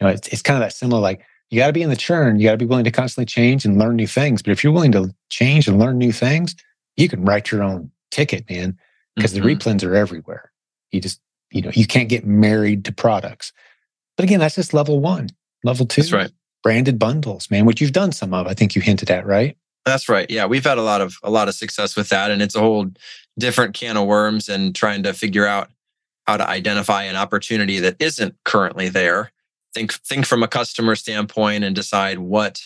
[0.02, 1.22] You know, it's, it's kind of that similar, like
[1.54, 2.40] you got to be in the churn.
[2.40, 4.42] You got to be willing to constantly change and learn new things.
[4.42, 6.56] But if you're willing to change and learn new things,
[6.98, 8.76] you can write your own ticket, man,
[9.16, 9.46] because mm-hmm.
[9.46, 10.52] the replens are everywhere.
[10.92, 13.54] You just, you know, you can't get married to products.
[14.18, 15.30] But again, that's just level one.
[15.64, 16.32] Level two, that's right.
[16.64, 18.48] Branded bundles, man, which you've done some of.
[18.48, 19.56] I think you hinted at, right?
[19.86, 20.30] That's right.
[20.32, 22.60] Yeah, we've had a lot of a lot of success with that, and it's a
[22.60, 22.88] whole
[23.38, 25.70] different can of worms and trying to figure out
[26.26, 29.32] how to identify an opportunity that isn't currently there
[29.74, 32.62] think think from a customer standpoint and decide what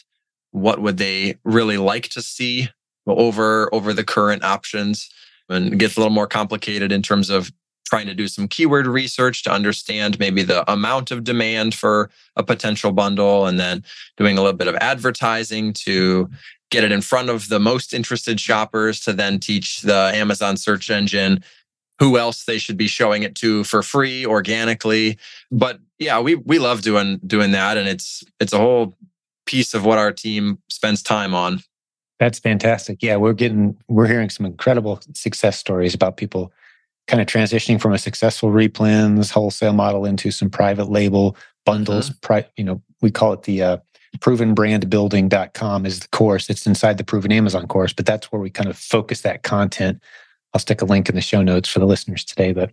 [0.51, 2.69] what would they really like to see
[3.05, 5.09] over over the current options.
[5.49, 7.51] And it gets a little more complicated in terms of
[7.85, 12.43] trying to do some keyword research to understand maybe the amount of demand for a
[12.43, 13.81] potential bundle and then
[14.17, 16.29] doing a little bit of advertising to
[16.69, 20.89] get it in front of the most interested shoppers to then teach the Amazon search
[20.89, 21.41] engine
[21.99, 25.17] who else they should be showing it to for free organically.
[25.51, 28.95] But yeah we we love doing doing that and it's it's a whole
[29.45, 31.61] piece of what our team spends time on.
[32.19, 33.01] That's fantastic.
[33.01, 36.51] Yeah we're getting we're hearing some incredible success stories about people
[37.07, 42.19] kind of transitioning from a successful replens wholesale model into some private label bundles mm-hmm.
[42.21, 43.77] pri- you know we call it the uh,
[44.19, 46.49] provenbrandbuilding.com is the course.
[46.49, 50.01] It's inside the proven amazon course but that's where we kind of focus that content
[50.53, 52.53] I'll stick a link in the show notes for the listeners today.
[52.53, 52.71] But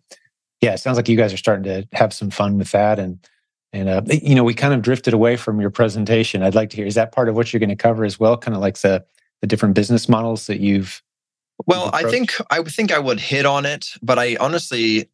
[0.60, 2.98] yeah, it sounds like you guys are starting to have some fun with that.
[2.98, 3.18] And
[3.72, 6.42] and uh, you know, we kind of drifted away from your presentation.
[6.42, 8.36] I'd like to hear is that part of what you're going to cover as well?
[8.36, 9.04] Kind of like the
[9.40, 11.02] the different business models that you've.
[11.66, 15.08] Well, I think I think I would hit on it, but I honestly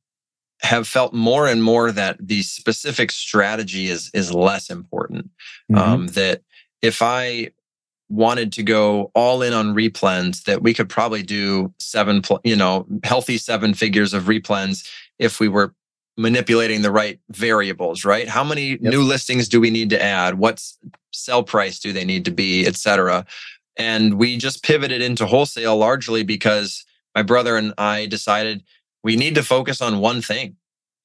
[0.63, 5.31] have felt more and more that the specific strategy is is less important.
[5.71, 5.79] Mm-hmm.
[5.79, 6.43] Um, that
[6.83, 7.51] if I
[8.11, 12.87] wanted to go all in on replens that we could probably do seven you know
[13.05, 14.87] healthy seven figures of replens
[15.19, 15.75] if we were
[16.17, 18.29] manipulating the right variables right?
[18.29, 18.81] How many yep.
[18.83, 20.39] new listings do we need to add?
[20.39, 20.79] What's
[21.13, 23.27] sell price do they need to be et cetera.
[23.77, 28.63] And we just pivoted into wholesale largely because my brother and i decided
[29.03, 30.57] we need to focus on one thing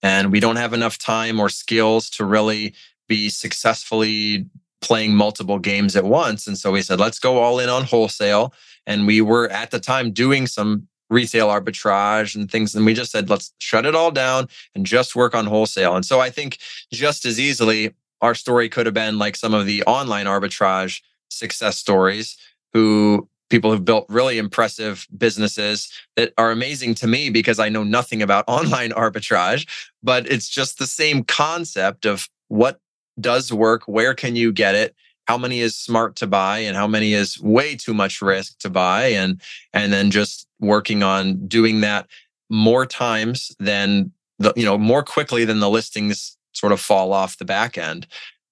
[0.03, 2.73] and we don't have enough time or skills to really
[3.07, 4.45] be successfully
[4.85, 6.45] playing multiple games at once.
[6.45, 8.53] And so we said, let's go all in on wholesale.
[8.85, 12.75] And we were at the time doing some retail arbitrage and things.
[12.75, 15.95] And we just said, let's shut it all down and just work on wholesale.
[15.95, 16.59] And so I think
[16.93, 21.77] just as easily, our story could have been like some of the online arbitrage success
[21.77, 22.37] stories
[22.73, 27.83] who people who've built really impressive businesses that are amazing to me because I know
[27.83, 29.67] nothing about online arbitrage,
[30.03, 32.79] but it's just the same concept of what
[33.19, 34.95] does work, where can you get it?
[35.27, 38.69] How many is smart to buy and how many is way too much risk to
[38.69, 39.41] buy and
[39.73, 42.07] and then just working on doing that
[42.49, 47.37] more times than the you know more quickly than the listings sort of fall off
[47.37, 48.07] the back end.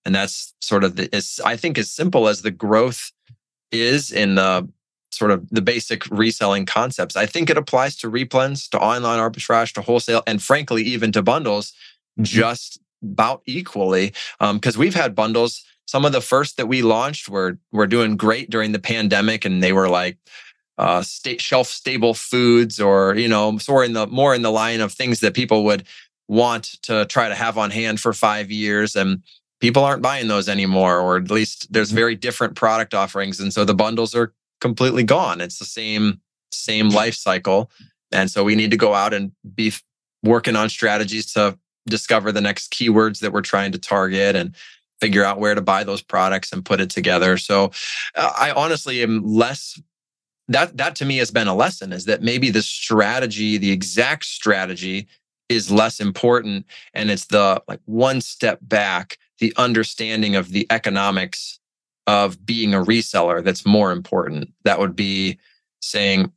[0.05, 3.11] And that's sort of the is I think as simple as the growth
[3.71, 4.67] is in the
[5.13, 7.15] sort of the basic reselling concepts.
[7.15, 11.21] I think it applies to replens, to online arbitrage, to wholesale, and frankly, even to
[11.21, 11.71] bundles,
[12.17, 12.23] mm-hmm.
[12.23, 17.29] just about equally because um, we've had bundles some of the first that we launched
[17.29, 20.17] were were doing great during the pandemic and they were like
[20.77, 24.81] uh, state shelf stable foods or you know more in the more in the line
[24.81, 25.83] of things that people would
[26.27, 29.21] want to try to have on hand for five years and
[29.59, 31.97] people aren't buying those anymore or at least there's mm-hmm.
[31.97, 36.19] very different product offerings and so the bundles are completely gone it's the same
[36.51, 37.69] same life cycle
[38.11, 39.71] and so we need to go out and be
[40.23, 44.55] working on strategies to discover the next keywords that we're trying to target and
[45.01, 47.37] figure out where to buy those products and put it together.
[47.37, 47.71] So
[48.15, 49.79] uh, I honestly am less
[50.47, 54.25] that that to me has been a lesson is that maybe the strategy, the exact
[54.25, 55.07] strategy
[55.49, 61.59] is less important and it's the like one step back, the understanding of the economics
[62.07, 64.51] of being a reseller that's more important.
[64.63, 65.37] That would be
[65.81, 66.31] saying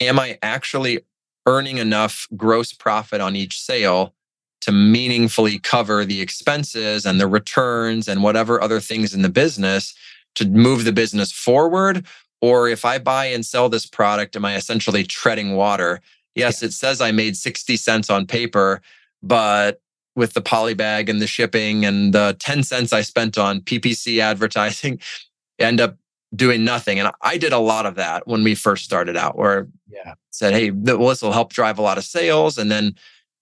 [0.00, 1.00] am I actually
[1.46, 4.14] earning enough gross profit on each sale
[4.62, 9.94] to meaningfully cover the expenses and the returns and whatever other things in the business
[10.34, 12.06] to move the business forward?
[12.40, 16.00] Or if I buy and sell this product, am I essentially treading water?
[16.34, 16.66] Yes, yeah.
[16.66, 18.80] it says I made 60 cents on paper,
[19.22, 19.80] but
[20.14, 24.18] with the poly bag and the shipping and the 10 cents I spent on PPC
[24.18, 25.00] advertising,
[25.58, 25.96] end up
[26.34, 26.98] doing nothing.
[26.98, 30.14] And I did a lot of that when we first started out, where yeah.
[30.30, 32.58] said, hey, well, this will help drive a lot of sales.
[32.58, 32.94] And then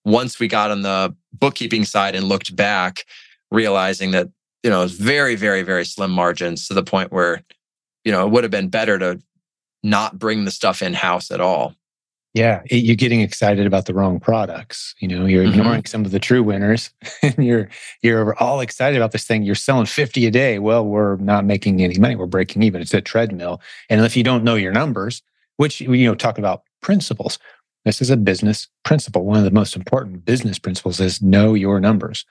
[0.05, 3.05] once we got on the bookkeeping side and looked back,
[3.51, 4.29] realizing that,
[4.63, 7.43] you know, it was very, very, very slim margins to the point where,
[8.05, 9.21] you know, it would have been better to
[9.83, 11.75] not bring the stuff in house at all.
[12.33, 14.95] Yeah, it, you're getting excited about the wrong products.
[15.01, 15.59] You know, you're mm-hmm.
[15.59, 15.87] ignoring mm-hmm.
[15.87, 16.91] some of the true winners,
[17.23, 17.69] and you're
[18.03, 19.43] you're all excited about this thing.
[19.43, 20.61] You're selling 50 a day.
[20.61, 22.15] Well, we're not making any money.
[22.15, 22.83] We're breaking even.
[22.83, 23.61] It's a treadmill.
[23.89, 25.23] And if you don't know your numbers,
[25.57, 27.39] which you know, talk about principles.
[27.85, 29.25] This is a business principle.
[29.25, 32.25] One of the most important business principles is know your numbers.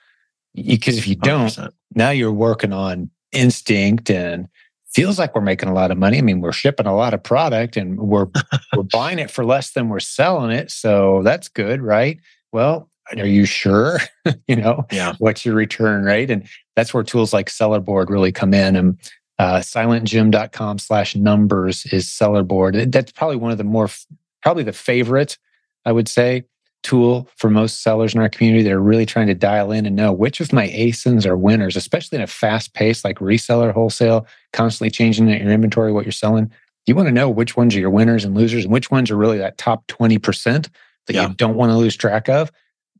[0.54, 1.70] Because if you don't, 100%.
[1.94, 4.48] now you're working on instinct and
[4.92, 6.18] feels like we're making a lot of money.
[6.18, 8.26] I mean, we're shipping a lot of product and we're
[8.76, 10.70] we're buying it for less than we're selling it.
[10.70, 12.18] So that's good, right?
[12.52, 13.98] Well, are you sure?
[14.48, 15.14] you know, yeah.
[15.18, 16.30] what's your return rate?
[16.30, 18.76] And that's where tools like Sellerboard really come in.
[18.76, 18.98] And
[19.40, 22.92] Uh, silentjim.com slash numbers is Sellerboard.
[22.92, 23.88] That's probably one of the more,
[24.42, 25.38] probably the favorite,
[25.84, 26.44] I would say,
[26.82, 28.62] tool for most sellers in our community.
[28.64, 31.76] that are really trying to dial in and know which of my ASINs are winners,
[31.76, 36.50] especially in a fast pace like reseller wholesale, constantly changing your inventory, what you're selling.
[36.86, 39.16] You want to know which ones are your winners and losers and which ones are
[39.16, 40.68] really that top 20%
[41.06, 41.28] that yeah.
[41.28, 42.50] you don't want to lose track of.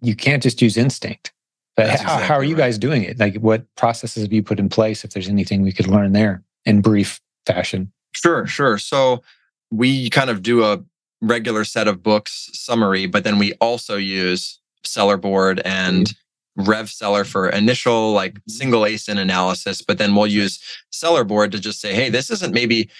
[0.02, 1.32] You can't just use instinct.
[1.76, 3.18] But how, exactly how, are you guys doing it?
[3.18, 5.04] Like, what processes have you put in place?
[5.04, 7.92] If there's anything we could learn there in brief fashion.
[8.12, 8.76] Sure, sure.
[8.76, 9.22] So
[9.70, 10.84] we kind of do a
[11.20, 16.16] regular set of books summary, but then we also use Sellerboard and mm-hmm.
[16.62, 20.58] Revseller for initial like single asin analysis but then we'll use
[20.92, 22.90] Sellerboard to just say hey this isn't maybe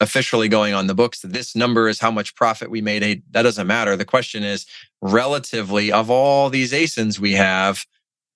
[0.00, 1.20] officially going on the books.
[1.20, 3.02] This number is how much profit we made.
[3.02, 3.96] Hey, that doesn't matter.
[3.96, 4.64] The question is
[5.02, 7.84] relatively of all these asins we have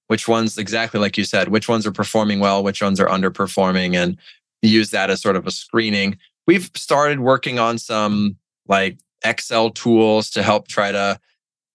[0.08, 3.94] which ones exactly like you said which ones are performing well which ones are underperforming?
[3.94, 4.18] and
[4.62, 6.18] use that as sort of a screening.
[6.46, 11.18] We've started working on some like excel tools to help try to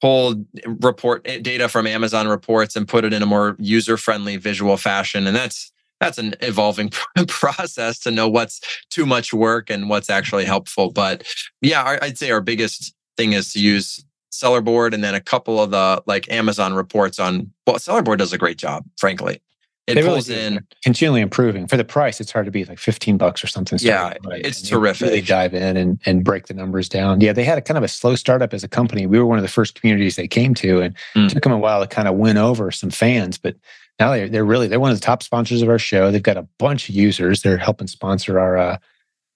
[0.02, 4.38] pull report eh, data from amazon reports and put it in a more user friendly
[4.38, 5.28] visual fashion.
[5.28, 6.92] And that's that's an evolving
[7.28, 10.92] process to know what's too much work and what's actually helpful.
[10.92, 11.28] But
[11.62, 15.72] yeah i'd say our biggest thing is to use Sellerboard and then a couple of
[15.72, 19.42] the like Amazon reports on well Sellerboard does a great job frankly
[19.89, 21.67] it they pulls really in continually improving.
[21.67, 24.69] For the price it's hard to be like 15 bucks or something yeah it's and
[24.69, 27.21] terrific they really dive in and, and break the numbers down.
[27.21, 29.06] Yeah they had a kind of a slow startup as a company.
[29.06, 31.25] We were one of the first communities they came to and mm.
[31.25, 33.56] it took them a while to kind of win over some fans but
[33.99, 36.10] now they're, they're really they're one of the top sponsors of our show.
[36.10, 37.41] They've got a bunch of users.
[37.41, 38.78] They're helping sponsor our, uh,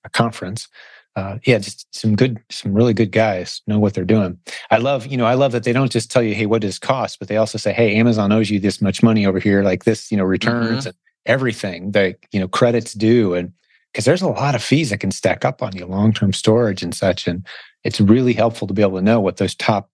[0.06, 0.70] our conference
[1.16, 4.40] uh, yeah, just some good, some really good guys know what they're doing.
[4.72, 6.80] I love, you know, I love that they don't just tell you, hey, what does
[6.80, 9.84] cost, but they also say, hey, Amazon owes you this much money over here, like
[9.84, 10.88] this, you know, returns mm-hmm.
[10.88, 13.52] and everything that you know credits due, and
[13.92, 16.84] because there's a lot of fees that can stack up on you, long term storage
[16.84, 17.46] and such, and
[17.84, 19.90] it's really helpful to be able to know what those top,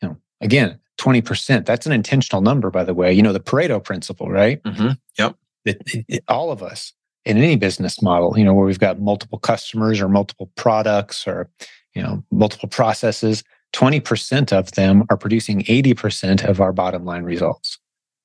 [0.00, 1.66] you know, again, twenty percent.
[1.66, 3.12] That's an intentional number, by the way.
[3.12, 4.62] You know, the Pareto principle, right?
[4.62, 4.90] Mm-hmm.
[5.18, 5.36] Yep.
[5.66, 9.38] It, it, all of us in any business model, you know, where we've got multiple
[9.38, 11.50] customers or multiple products or,
[11.94, 17.78] you know, multiple processes, 20% of them are producing 80% of our bottom line results.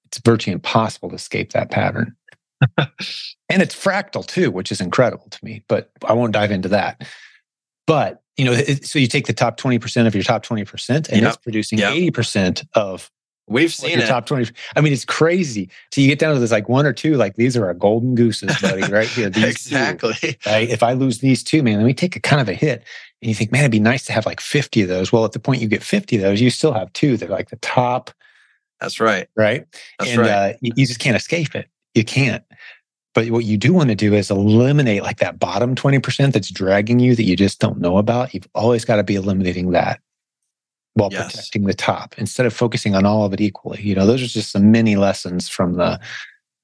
[0.06, 2.16] It's virtually impossible to escape that pattern.
[2.78, 7.06] and it's fractal too, which is incredible to me, but I won't dive into that.
[7.86, 11.22] But, you know, it, so you take the top 20% of your top 20% and
[11.22, 11.24] yep.
[11.24, 11.94] it's producing yep.
[11.94, 13.12] 80% of
[13.48, 14.08] We've seen it.
[14.08, 14.52] Top 20.
[14.76, 15.70] I mean, it's crazy.
[15.92, 18.16] So you get down to this like one or two, like these are our golden
[18.16, 19.30] gooses, buddy, right here.
[19.36, 20.14] These exactly.
[20.14, 20.68] Two, right?
[20.68, 22.84] If I lose these two, man, let me take a kind of a hit.
[23.22, 25.12] And you think, man, it'd be nice to have like 50 of those.
[25.12, 27.18] Well, at the point you get 50 of those, you still have two.
[27.18, 28.10] They're like the top.
[28.82, 29.28] That's right.
[29.36, 29.66] Right.
[30.00, 30.30] That's and right.
[30.30, 31.70] Uh, you, you just can't escape it.
[31.94, 32.44] You can't.
[33.14, 37.00] But what you do want to do is eliminate like that bottom 20% that's dragging
[37.00, 38.34] you that you just don't know about.
[38.34, 40.02] You've always got to be eliminating that
[40.96, 41.32] while yes.
[41.32, 43.82] protecting the top instead of focusing on all of it equally.
[43.82, 46.00] You know, those are just some mini lessons from the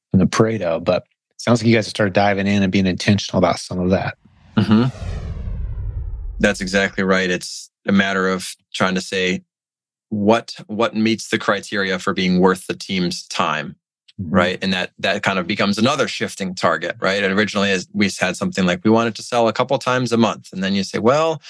[0.10, 0.84] from the Pareto.
[0.84, 1.06] But
[1.38, 4.18] sounds like you guys have started diving in and being intentional about some of that.
[4.58, 4.96] Mm-hmm.
[6.40, 7.30] That's exactly right.
[7.30, 9.44] It's a matter of trying to say
[10.10, 13.76] what what meets the criteria for being worth the team's time.
[14.20, 14.34] Mm-hmm.
[14.34, 14.60] Right.
[14.62, 17.22] And that that kind of becomes another shifting target, right?
[17.22, 20.18] And originally as we had something like we wanted to sell a couple times a
[20.18, 20.54] month.
[20.54, 21.42] And then you say, well,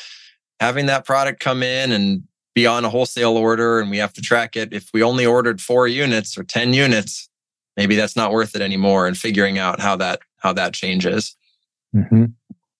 [0.59, 4.21] having that product come in and be on a wholesale order and we have to
[4.21, 4.73] track it.
[4.73, 7.29] If we only ordered four units or 10 units,
[7.77, 11.35] maybe that's not worth it anymore and figuring out how that how that changes.
[11.95, 12.25] Mm-hmm.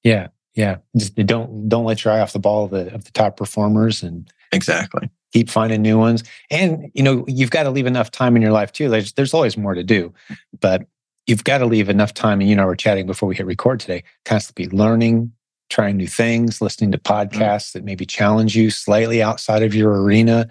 [0.03, 0.27] Yeah.
[0.55, 0.77] Yeah.
[0.97, 4.03] Just don't don't let your eye off the ball of the of the top performers
[4.03, 6.23] and exactly keep finding new ones.
[6.49, 8.89] And you know, you've got to leave enough time in your life too.
[8.89, 10.13] There's there's always more to do.
[10.59, 10.85] But
[11.27, 12.41] you've got to leave enough time.
[12.41, 15.31] And you know, we're chatting before we hit record today, constantly learning,
[15.71, 17.13] trying new things, listening to mm-hmm.
[17.13, 20.47] podcasts that maybe challenge you slightly outside of your arena.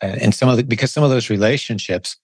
[0.00, 2.16] And some of the, because some of those relationships,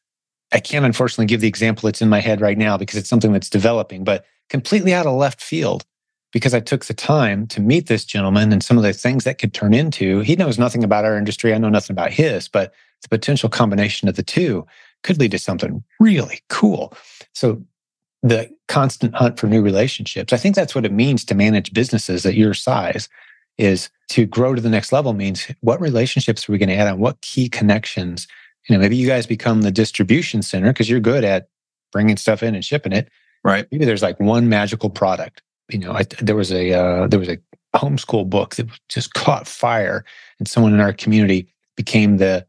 [0.53, 3.33] I can't unfortunately give the example that's in my head right now because it's something
[3.33, 5.85] that's developing, but completely out of left field
[6.33, 9.39] because I took the time to meet this gentleman and some of the things that
[9.39, 10.21] could turn into.
[10.21, 11.55] He knows nothing about our industry.
[11.55, 12.73] I know nothing about his, but
[13.03, 14.67] the potential combination of the two
[15.03, 16.93] could lead to something really cool.
[17.35, 17.63] So
[18.23, 20.33] the constant hunt for new relationships.
[20.33, 23.09] I think that's what it means to manage businesses at your size
[23.59, 26.89] is to grow to the next level means what relationships are we going to add
[26.89, 26.99] on?
[26.99, 28.27] What key connections?
[28.69, 31.49] You know, maybe you guys become the distribution center because you're good at
[31.93, 33.09] bringing stuff in and shipping it.
[33.43, 33.67] Right.
[33.71, 35.43] Maybe there's like one magical product.
[35.71, 37.39] You know, I, there was a uh, there was a
[37.75, 40.05] homeschool book that just caught fire,
[40.39, 42.47] and someone in our community became the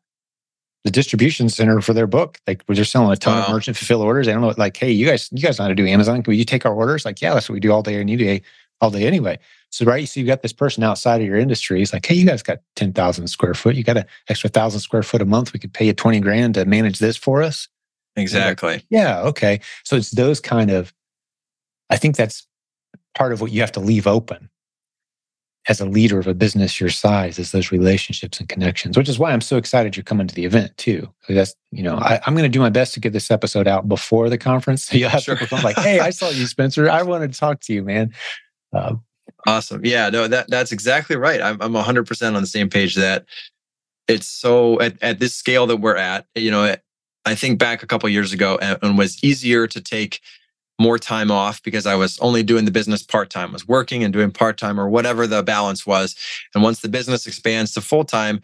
[0.83, 2.39] the distribution center for their book.
[2.47, 3.45] Like we're just selling a ton wow.
[3.45, 4.27] of merchant fulfill orders.
[4.27, 6.23] I don't know, like, hey, you guys, you guys know how to do Amazon.
[6.23, 7.05] Can you take our orders?
[7.05, 8.41] Like, yeah, that's what we do all day any day,
[8.79, 9.37] all day anyway.
[9.69, 11.79] So right, so you've got this person outside of your industry.
[11.79, 13.75] He's like, hey, you guys got ten thousand square foot.
[13.75, 15.53] You got an extra thousand square foot a month.
[15.53, 17.67] We could pay you twenty grand to manage this for us.
[18.15, 18.73] Exactly.
[18.73, 19.21] Like, yeah.
[19.21, 19.61] Okay.
[19.83, 20.93] So it's those kind of.
[21.89, 22.47] I think that's
[23.15, 24.49] part of what you have to leave open
[25.67, 29.19] as a leader of a business your size is those relationships and connections, which is
[29.19, 31.07] why I'm so excited you're coming to the event too.
[31.29, 33.87] That's, you know, I, am going to do my best to get this episode out
[33.87, 34.85] before the conference.
[34.85, 35.35] So you'll have sure.
[35.35, 36.89] people come like, Hey, I saw you, Spencer.
[36.89, 38.11] I wanted to talk to you, man.
[38.73, 38.95] Uh,
[39.45, 39.85] awesome.
[39.85, 41.41] Yeah, no, that that's exactly right.
[41.41, 43.25] I'm, I'm 100% on the same page that
[44.07, 46.75] it's so at, at this scale that we're at, you know,
[47.23, 50.21] I think back a couple years ago and was easier to take
[50.81, 54.11] more time off because I was only doing the business part time, was working and
[54.11, 56.15] doing part time or whatever the balance was.
[56.53, 58.41] And once the business expands to full time,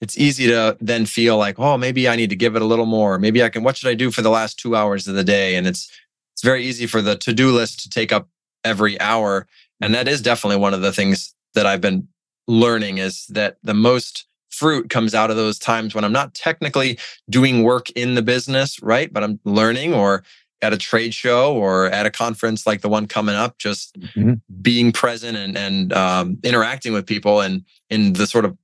[0.00, 2.86] it's easy to then feel like, oh, maybe I need to give it a little
[2.86, 3.18] more.
[3.18, 5.56] Maybe I can, what should I do for the last two hours of the day?
[5.56, 5.90] And it's,
[6.34, 8.28] it's very easy for the to do list to take up
[8.62, 9.46] every hour.
[9.80, 12.08] And that is definitely one of the things that I've been
[12.46, 16.98] learning is that the most fruit comes out of those times when I'm not technically
[17.28, 19.12] doing work in the business, right?
[19.12, 20.24] But I'm learning or
[20.62, 24.34] at a trade show or at a conference like the one coming up, just mm-hmm.
[24.60, 28.56] being present and, and um, interacting with people and in the sort of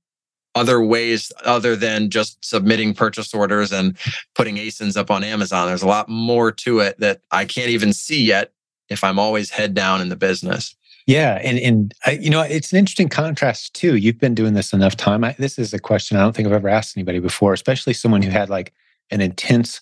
[0.55, 3.97] other ways other than just submitting purchase orders and
[4.35, 5.67] putting ASINs up on Amazon.
[5.67, 8.51] There's a lot more to it that I can't even see yet
[8.89, 10.75] if I'm always head down in the business.
[11.05, 13.95] Yeah, and and I, you know it's an interesting contrast too.
[13.95, 15.23] You've been doing this enough time.
[15.23, 18.21] I, this is a question I don't think I've ever asked anybody before, especially someone
[18.21, 18.73] who had like
[19.09, 19.79] an intense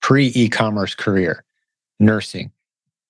[0.00, 1.44] pre e-commerce career,
[1.98, 2.50] nursing,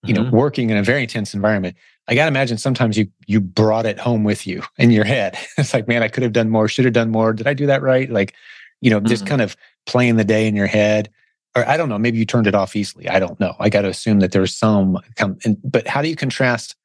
[0.05, 0.25] you mm-hmm.
[0.25, 1.77] know, working in a very intense environment.
[2.09, 5.39] I got to imagine sometimes you you brought it home with you in your head.
[5.59, 7.33] It's like, man, I could have done more, should have done more.
[7.33, 8.11] Did I do that right?
[8.11, 8.35] Like,
[8.81, 9.07] you know, mm-hmm.
[9.07, 11.11] just kind of playing the day in your head.
[11.57, 13.09] Or I don't know, maybe you turned it off easily.
[13.09, 13.57] I don't know.
[13.59, 16.77] I got to assume that there's some come and but how do you contrast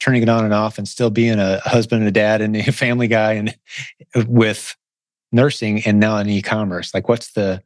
[0.00, 2.72] turning it on and off and still being a husband and a dad and a
[2.72, 3.54] family guy and
[4.26, 4.76] with
[5.32, 6.92] nursing and now in e-commerce?
[6.94, 7.62] Like what's the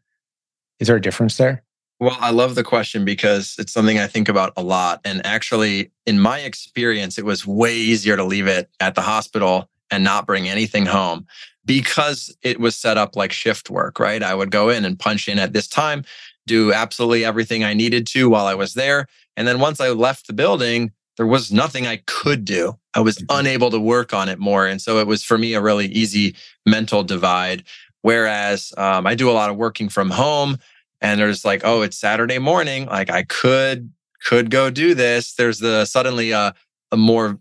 [0.78, 1.64] is there a difference there?
[2.00, 5.00] Well, I love the question because it's something I think about a lot.
[5.04, 9.68] And actually, in my experience, it was way easier to leave it at the hospital
[9.90, 11.26] and not bring anything home
[11.64, 14.22] because it was set up like shift work, right?
[14.22, 16.04] I would go in and punch in at this time,
[16.46, 19.06] do absolutely everything I needed to while I was there.
[19.36, 22.78] And then once I left the building, there was nothing I could do.
[22.94, 23.38] I was mm-hmm.
[23.38, 24.66] unable to work on it more.
[24.66, 27.64] And so it was for me a really easy mental divide.
[28.02, 30.58] Whereas um, I do a lot of working from home
[31.00, 32.86] and there's like, oh, it's Saturday morning.
[32.86, 33.92] Like I could
[34.24, 35.34] could go do this.
[35.34, 36.54] There's the suddenly a,
[36.90, 37.38] a more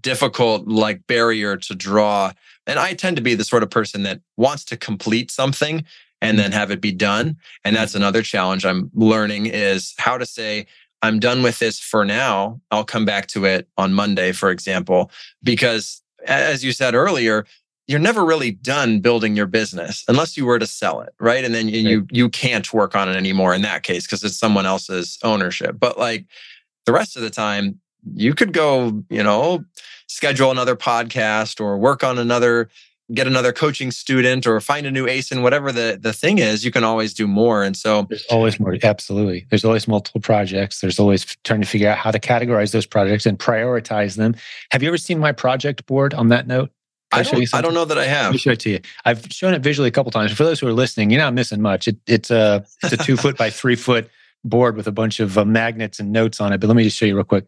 [0.00, 2.32] difficult like barrier to draw.
[2.66, 5.84] And I tend to be the sort of person that wants to complete something
[6.20, 6.58] and then mm-hmm.
[6.58, 7.36] have it be done.
[7.64, 8.02] And that's mm-hmm.
[8.02, 10.66] another challenge I'm learning is how to say,
[11.00, 12.60] I'm done with this for now.
[12.72, 15.12] I'll come back to it on Monday, for example,
[15.44, 17.46] because as you said earlier,
[17.88, 21.44] you're never really done building your business unless you were to sell it right?
[21.44, 21.90] And then you right.
[21.90, 25.76] you, you can't work on it anymore in that case because it's someone else's ownership.
[25.80, 26.26] But like
[26.86, 27.80] the rest of the time
[28.14, 29.64] you could go you know
[30.06, 32.68] schedule another podcast or work on another
[33.12, 36.64] get another coaching student or find a new ace asin whatever the the thing is
[36.64, 37.62] you can always do more.
[37.62, 39.46] And so there's always more absolutely.
[39.50, 40.80] There's always multiple projects.
[40.80, 44.34] There's always trying to figure out how to categorize those projects and prioritize them.
[44.70, 46.70] Have you ever seen my project board on that note
[47.10, 48.26] I don't, I don't know that I have.
[48.26, 48.80] Let me show it to you.
[49.04, 50.32] I've shown it visually a couple times.
[50.32, 51.88] For those who are listening, you're not missing much.
[51.88, 54.10] It, it's a it's a two foot by three foot
[54.44, 56.58] board with a bunch of uh, magnets and notes on it.
[56.58, 57.46] But let me just show you real quick.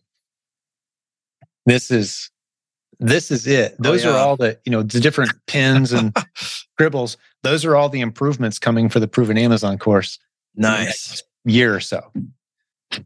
[1.67, 2.31] This is
[2.99, 3.73] this is it.
[3.73, 4.17] Oh, those oh, yeah.
[4.17, 7.17] are all the you know the different pins and scribbles.
[7.43, 10.19] Those are all the improvements coming for the proven Amazon course.
[10.57, 12.01] Nice year or so.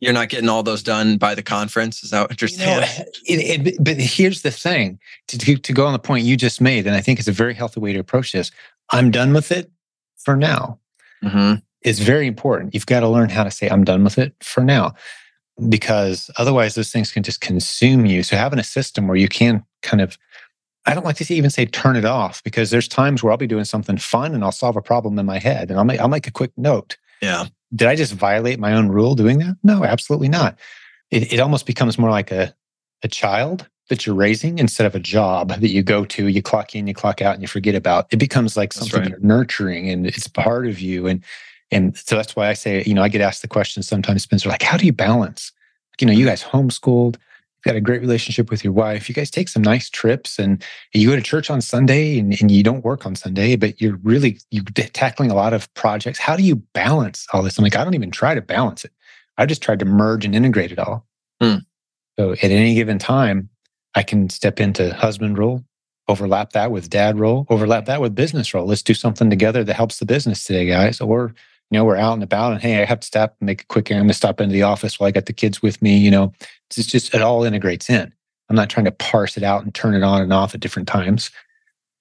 [0.00, 2.02] You're not getting all those done by the conference.
[2.02, 2.86] Is that what you're saying?
[3.26, 6.24] You know, it, it, but here's the thing to, to, to go on the point
[6.24, 8.50] you just made, and I think it's a very healthy way to approach this.
[8.90, 9.70] I'm done with it
[10.16, 10.78] for now.
[11.22, 11.56] Mm-hmm.
[11.82, 12.72] It's very important.
[12.72, 14.94] You've got to learn how to say, I'm done with it for now,
[15.68, 18.22] because otherwise those things can just consume you.
[18.22, 20.16] So having a system where you can kind of
[20.86, 23.46] I don't like to even say turn it off because there's times where I'll be
[23.46, 26.08] doing something fun and I'll solve a problem in my head and I'll make I'll
[26.08, 26.98] make a quick note.
[27.22, 29.56] Yeah did I just violate my own rule doing that?
[29.62, 30.58] No, absolutely not.
[31.10, 32.54] It, it almost becomes more like a,
[33.02, 36.74] a child that you're raising instead of a job that you go to, you clock
[36.74, 38.06] in, you clock out, and you forget about.
[38.10, 39.10] It becomes like something right.
[39.10, 41.06] you're nurturing and it's part of you.
[41.06, 41.22] And
[41.70, 44.48] and so that's why I say, you know, I get asked the question sometimes, Spencer,
[44.48, 45.50] like, how do you balance?
[46.00, 46.28] You know, you mm-hmm.
[46.28, 47.16] guys homeschooled,
[47.64, 49.08] got a great relationship with your wife.
[49.08, 50.62] You guys take some nice trips and
[50.92, 53.96] you go to church on Sunday and, and you don't work on Sunday, but you're
[54.02, 56.18] really you're tackling a lot of projects.
[56.18, 57.58] How do you balance all this?
[57.58, 58.92] I'm like, I don't even try to balance it.
[59.38, 61.06] I just tried to merge and integrate it all.
[61.40, 61.58] Hmm.
[62.18, 63.48] So at any given time,
[63.94, 65.64] I can step into husband role,
[66.08, 68.66] overlap that with dad role, overlap that with business role.
[68.66, 71.00] Let's do something together that helps the business today, guys.
[71.00, 71.34] Or
[71.70, 73.66] you know, we're out and about and hey, I have to stop and make a
[73.66, 74.02] quick errand.
[74.02, 75.96] I'm gonna stop into the office while I got the kids with me.
[75.96, 76.32] You know,
[76.78, 78.12] it's just it all integrates in.
[78.48, 80.88] I'm not trying to parse it out and turn it on and off at different
[80.88, 81.30] times.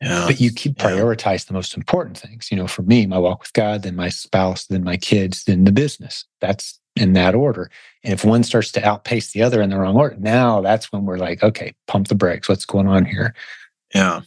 [0.01, 0.25] Yeah.
[0.27, 1.47] But you keep prioritize yeah.
[1.47, 2.51] the most important things.
[2.51, 5.63] You know, for me, my walk with God, then my spouse, then my kids, then
[5.63, 6.25] the business.
[6.41, 7.71] That's in that order.
[8.03, 11.05] And if one starts to outpace the other in the wrong order, now that's when
[11.05, 12.49] we're like, okay, pump the brakes.
[12.49, 13.33] What's going on here?
[13.95, 14.21] Yeah.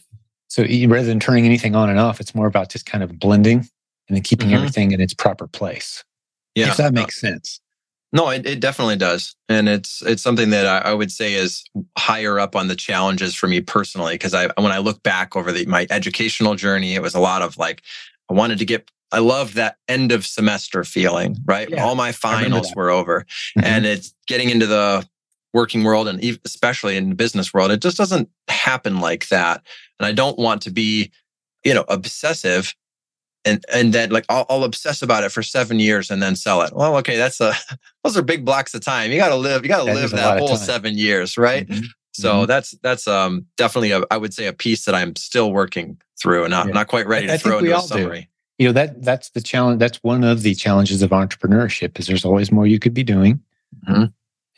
[0.47, 3.59] So rather than turning anything on and off, it's more about just kind of blending
[4.07, 4.57] and then keeping mm-hmm.
[4.57, 6.03] everything in its proper place.
[6.55, 6.69] Yeah.
[6.69, 7.61] If that makes sense.
[8.13, 9.35] No, it, it definitely does.
[9.49, 11.63] And it's it's something that I, I would say is
[11.97, 14.13] higher up on the challenges for me personally.
[14.13, 17.41] Because I when I look back over the, my educational journey, it was a lot
[17.41, 17.81] of like
[18.29, 21.69] I wanted to get I love that end of semester feeling, right?
[21.69, 23.21] Yeah, All my finals were over.
[23.57, 23.65] Mm-hmm.
[23.65, 25.07] And it's getting into the
[25.53, 29.63] working world and especially in the business world, it just doesn't happen like that.
[29.99, 31.11] And I don't want to be,
[31.63, 32.75] you know, obsessive
[33.45, 36.61] and and then like I'll, I'll, obsess about it for seven years and then sell
[36.61, 36.73] it.
[36.73, 37.53] Well, okay, that's a
[38.03, 39.11] those are big blocks of time.
[39.11, 39.63] You got to live.
[39.63, 41.67] You got to live that whole seven years, right?
[41.67, 41.85] Mm-hmm.
[42.13, 42.45] So mm-hmm.
[42.47, 46.43] that's that's um definitely a I would say a piece that I'm still working through
[46.43, 46.73] and not yeah.
[46.73, 48.21] not quite ready to I throw into a summary.
[48.21, 48.27] Do.
[48.63, 49.79] You know that that's the challenge.
[49.79, 53.39] That's one of the challenges of entrepreneurship is there's always more you could be doing.
[53.87, 54.05] Mm-hmm.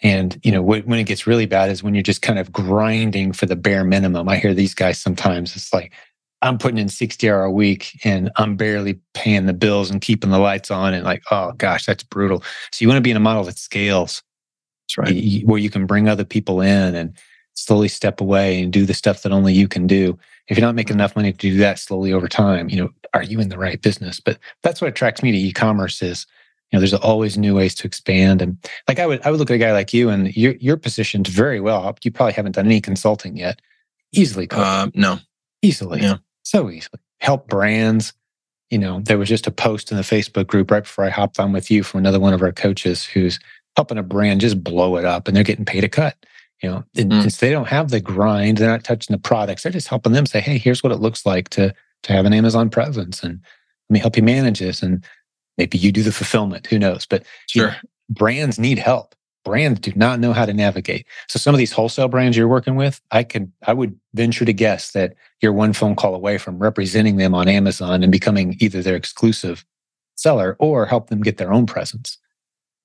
[0.02, 3.34] And you know when it gets really bad is when you're just kind of grinding
[3.34, 4.30] for the bare minimum.
[4.30, 5.56] I hear these guys sometimes.
[5.58, 5.92] It's like
[6.42, 10.32] I'm putting in 60 hour a week and I'm barely paying the bills and keeping
[10.32, 12.44] the lights on and like, oh gosh, that's brutal.
[12.72, 14.24] So you want to be in a model that scales.
[14.84, 15.44] That's right.
[15.46, 17.16] Where you can bring other people in and
[17.56, 20.18] slowly step away and do the stuff that only you can do.
[20.48, 23.24] If you're not making enough money to do that slowly over time, you know, are
[23.24, 24.20] you in the right business?
[24.20, 26.26] But that's what attracts me to e-commerce is,
[26.72, 28.42] you know, there's always new ways to expand.
[28.42, 30.78] And like I would, I would look at a guy like you and you're, you're
[30.78, 31.96] positioned very well.
[32.02, 33.62] You probably haven't done any consulting yet.
[34.14, 34.50] Easily.
[34.52, 35.20] Um, no.
[35.62, 36.02] Easily.
[36.02, 36.18] Yeah
[36.50, 37.00] so easily.
[37.20, 38.14] Help brands.
[38.70, 41.40] You know, there was just a post in the Facebook group right before I hopped
[41.40, 43.40] on with you from another one of our coaches who's
[43.76, 46.16] helping a brand just blow it up and they're getting paid a cut.
[46.62, 47.22] You know, and, mm.
[47.22, 49.64] and so they don't have the grind, they're not touching the products.
[49.64, 51.74] They're just helping them say, hey, here's what it looks like to
[52.04, 53.42] to have an Amazon presence and
[53.90, 54.82] let me help you manage this.
[54.82, 55.04] And
[55.58, 57.06] maybe you do the fulfillment, who knows?
[57.06, 57.66] But sure.
[57.66, 57.78] You know,
[58.10, 59.16] brands need help
[59.50, 61.08] brands do not know how to navigate.
[61.28, 64.54] So some of these wholesale brands you're working with, I can I would venture to
[64.54, 68.84] guess that you're one phone call away from representing them on Amazon and becoming either
[68.84, 69.66] their exclusive
[70.16, 72.20] seller or help them get their own presence.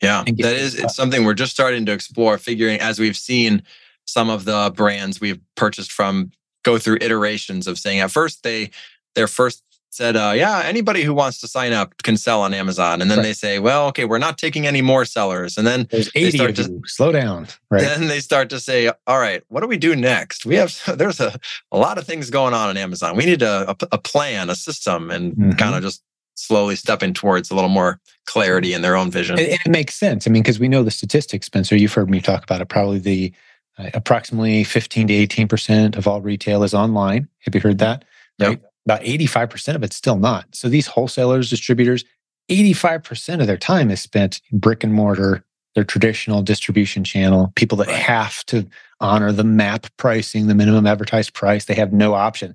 [0.01, 3.63] Yeah, that is it's something we're just starting to explore, figuring as we've seen
[4.07, 6.31] some of the brands we've purchased from
[6.63, 8.71] go through iterations of saying at first they
[9.15, 9.63] their first
[9.95, 13.01] said, uh, yeah, anybody who wants to sign up can sell on Amazon.
[13.01, 13.25] And then right.
[13.25, 15.57] they say, well, okay, we're not taking any more sellers.
[15.57, 17.47] And then there's 80 start to, slow down.
[17.71, 17.83] Right.
[17.83, 20.45] Then they start to say, all right, what do we do next?
[20.45, 21.39] We have, there's a,
[21.71, 23.17] a lot of things going on on Amazon.
[23.17, 25.53] We need a, a, plan, a system, and mm-hmm.
[25.53, 26.03] kind of just
[26.35, 29.39] slowly stepping towards a little more clarity in their own vision.
[29.39, 30.27] It, it makes sense.
[30.27, 32.69] I mean, because we know the statistics, Spencer, you've heard me talk about it.
[32.69, 33.33] Probably the
[33.79, 37.29] uh, approximately 15 to 18% of all retail is online.
[37.41, 38.05] Have you heard that?
[38.41, 38.61] Right.
[38.87, 40.47] About 85% of it's still not.
[40.53, 42.05] So these wholesalers, distributors,
[42.51, 47.89] 85% of their time is spent brick and mortar, their traditional distribution channel, people that
[47.89, 48.67] have to
[49.01, 51.65] honor the MAP pricing, the minimum advertised price.
[51.65, 52.55] They have no option.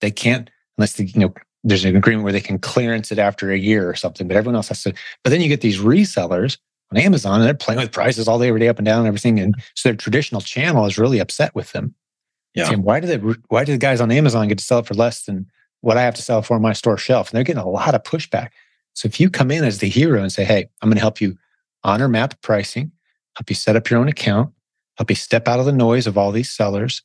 [0.00, 3.50] They can't, unless they, you know, there's an agreement where they can clearance it after
[3.50, 4.94] a year or something, but everyone else has to.
[5.24, 6.58] But then you get these resellers
[6.90, 9.08] on Amazon and they're playing with prices all day, every day, up and down and
[9.08, 9.38] everything.
[9.40, 11.94] And so their traditional channel is really upset with them.
[12.54, 12.64] Yeah.
[12.64, 13.16] Saying, why do they,
[13.48, 15.46] why do the guys on Amazon get to sell it for less than
[15.80, 17.30] what I have to sell for on my store shelf.
[17.30, 18.50] And they're getting a lot of pushback.
[18.94, 21.20] So if you come in as the hero and say, hey, I'm going to help
[21.20, 21.38] you
[21.84, 22.92] honor map pricing,
[23.36, 24.52] help you set up your own account,
[24.98, 27.02] help you step out of the noise of all these sellers,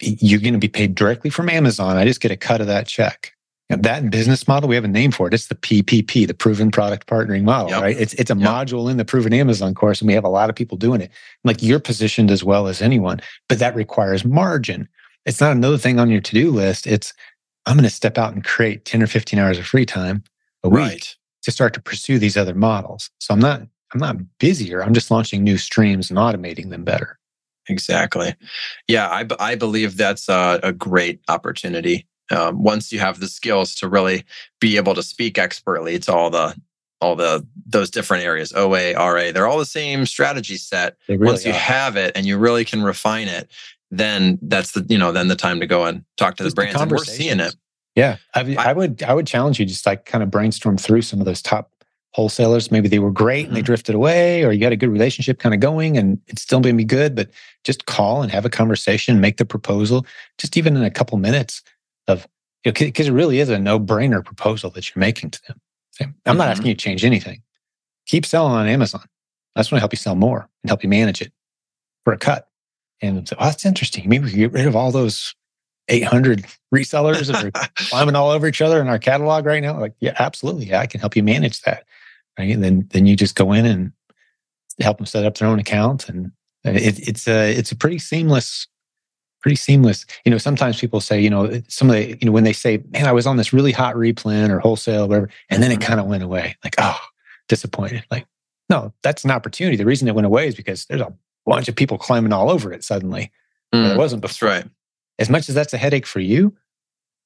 [0.00, 1.96] you're going to be paid directly from Amazon.
[1.96, 3.32] I just get a cut of that check.
[3.68, 5.34] that business model, we have a name for it.
[5.34, 7.82] It's the PPP, the proven product partnering model, yep.
[7.82, 7.96] right?
[7.98, 8.48] It's it's a yep.
[8.48, 11.10] module in the proven Amazon course, and we have a lot of people doing it.
[11.44, 14.88] Like you're positioned as well as anyone, but that requires margin.
[15.24, 16.86] It's not another thing on your to-do list.
[16.86, 17.14] It's
[17.66, 20.22] I'm going to step out and create 10 or 15 hours of free time
[20.62, 21.16] a week right.
[21.42, 23.10] to start to pursue these other models.
[23.20, 23.62] So I'm not
[23.92, 24.82] I'm not busier.
[24.82, 27.18] I'm just launching new streams and automating them better.
[27.68, 28.34] Exactly.
[28.88, 32.06] Yeah, I, I believe that's a, a great opportunity.
[32.30, 34.24] Um, once you have the skills to really
[34.60, 36.56] be able to speak expertly to all the
[37.00, 40.96] all the those different areas, OA, RA, they're all the same strategy set.
[41.08, 41.58] Really Once you are.
[41.58, 43.50] have it and you really can refine it,
[43.90, 46.56] then that's the you know then the time to go and talk to the Just
[46.56, 46.80] the brands.
[46.80, 47.54] And we're seeing it.
[47.94, 51.20] Yeah, I, I would I would challenge you just like kind of brainstorm through some
[51.20, 51.70] of those top
[52.12, 52.70] wholesalers.
[52.70, 53.66] Maybe they were great and they Mhm.
[53.66, 56.74] drifted away, or you had a good relationship kind of going, and it's still going
[56.74, 57.14] to be good.
[57.14, 57.30] But
[57.64, 60.04] just call and have a conversation, make the proposal,
[60.38, 61.62] just even in a couple minutes
[62.08, 62.26] of
[62.64, 65.60] because it really is a no brainer proposal that you're making to them.
[65.92, 66.50] Say, I'm not Mhm.
[66.50, 67.42] asking you to change anything.
[68.06, 69.04] Keep selling on Amazon.
[69.54, 71.32] That's going to help you sell more and help you manage it
[72.04, 72.48] for a cut.
[73.04, 74.08] And so, oh, that's interesting.
[74.08, 75.34] Maybe we could get rid of all those
[75.88, 76.44] 800
[76.74, 79.78] resellers that are climbing all over each other in our catalog right now?
[79.78, 80.66] Like, yeah, absolutely.
[80.66, 81.84] Yeah, I can help you manage that.
[82.38, 82.50] Right.
[82.50, 83.92] And then then you just go in and
[84.80, 86.08] help them set up their own account.
[86.08, 86.32] And
[86.64, 88.66] it, it's a it's a pretty seamless,
[89.40, 90.04] pretty seamless.
[90.24, 92.82] You know, sometimes people say, you know, some of the, you know, when they say,
[92.90, 95.78] man, I was on this really hot replen or wholesale, or whatever, and then it
[95.78, 95.82] Mhm.
[95.82, 96.56] kind of went away.
[96.64, 96.98] Like, oh,
[97.48, 98.04] disappointed.
[98.10, 98.26] Like,
[98.68, 99.76] no, that's an opportunity.
[99.76, 101.12] The reason it went away is because there's a
[101.46, 103.30] bunch of people climbing all over it suddenly.
[103.74, 104.64] Mm, wasn't that's right.
[105.18, 106.54] as much as that's a headache for you,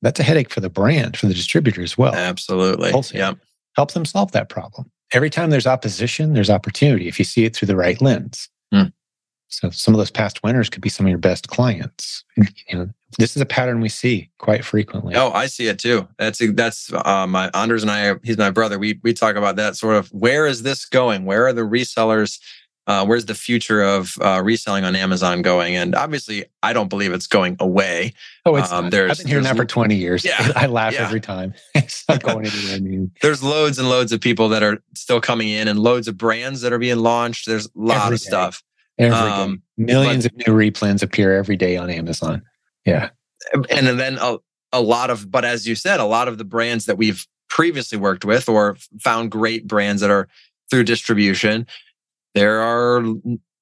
[0.02, 2.14] that's a headache for the brand, for the distributor as well.
[2.14, 2.92] Absolutely.
[3.12, 3.34] Yeah.
[3.76, 4.90] Help them solve that problem.
[5.12, 8.48] Every time there's opposition, there's opportunity if you see it through the right lens.
[8.72, 8.84] Hmm.
[9.48, 12.24] So some of those past winners could be some of your best clients.
[12.36, 12.46] You
[12.78, 12.88] know,
[13.18, 15.14] this is a pattern we see quite frequently.
[15.16, 16.06] Oh, I see it too.
[16.18, 18.16] That's that's uh, my Anders and I.
[18.22, 18.78] He's my brother.
[18.78, 20.08] We we talk about that sort of.
[20.08, 21.24] Where is this going?
[21.24, 22.38] Where are the resellers?
[22.88, 25.76] Uh, where's the future of uh, reselling on Amazon going?
[25.76, 28.14] And obviously, I don't believe it's going away.
[28.46, 30.24] Oh, it's um, there's- I've been hearing that for 20 years.
[30.24, 30.52] Yeah.
[30.56, 31.04] I laugh Yeah.
[31.06, 31.52] every time.
[31.74, 33.10] it's not going anywhere new.
[33.22, 36.62] There's loads and loads of people that are still coming in, and loads of brands
[36.62, 37.46] that are being launched.
[37.46, 38.26] There's a lot Every of day.
[38.26, 38.62] stuff.
[38.98, 39.34] Every day.
[39.34, 42.42] Um, Millions of new replens appear every day on Amazon.
[42.86, 43.10] Yeah.
[43.52, 44.38] and then a,
[44.72, 47.96] a lot of but as you said a lot of the brands that we've previously
[47.98, 50.26] worked with or found great brands that are
[50.70, 51.66] through distribution
[52.38, 53.02] there are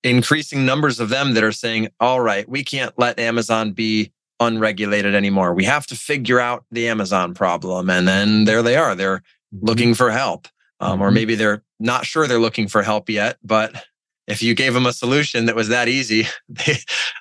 [0.05, 5.15] increasing numbers of them that are saying all right we can't let amazon be unregulated
[5.15, 9.23] anymore we have to figure out the amazon problem and then there they are they're
[9.63, 10.47] looking for help
[10.81, 11.15] um, or Mhm.
[11.15, 13.85] maybe they're not sure they're looking for help yet but
[14.27, 16.77] if you gave them a solution that was that easy they,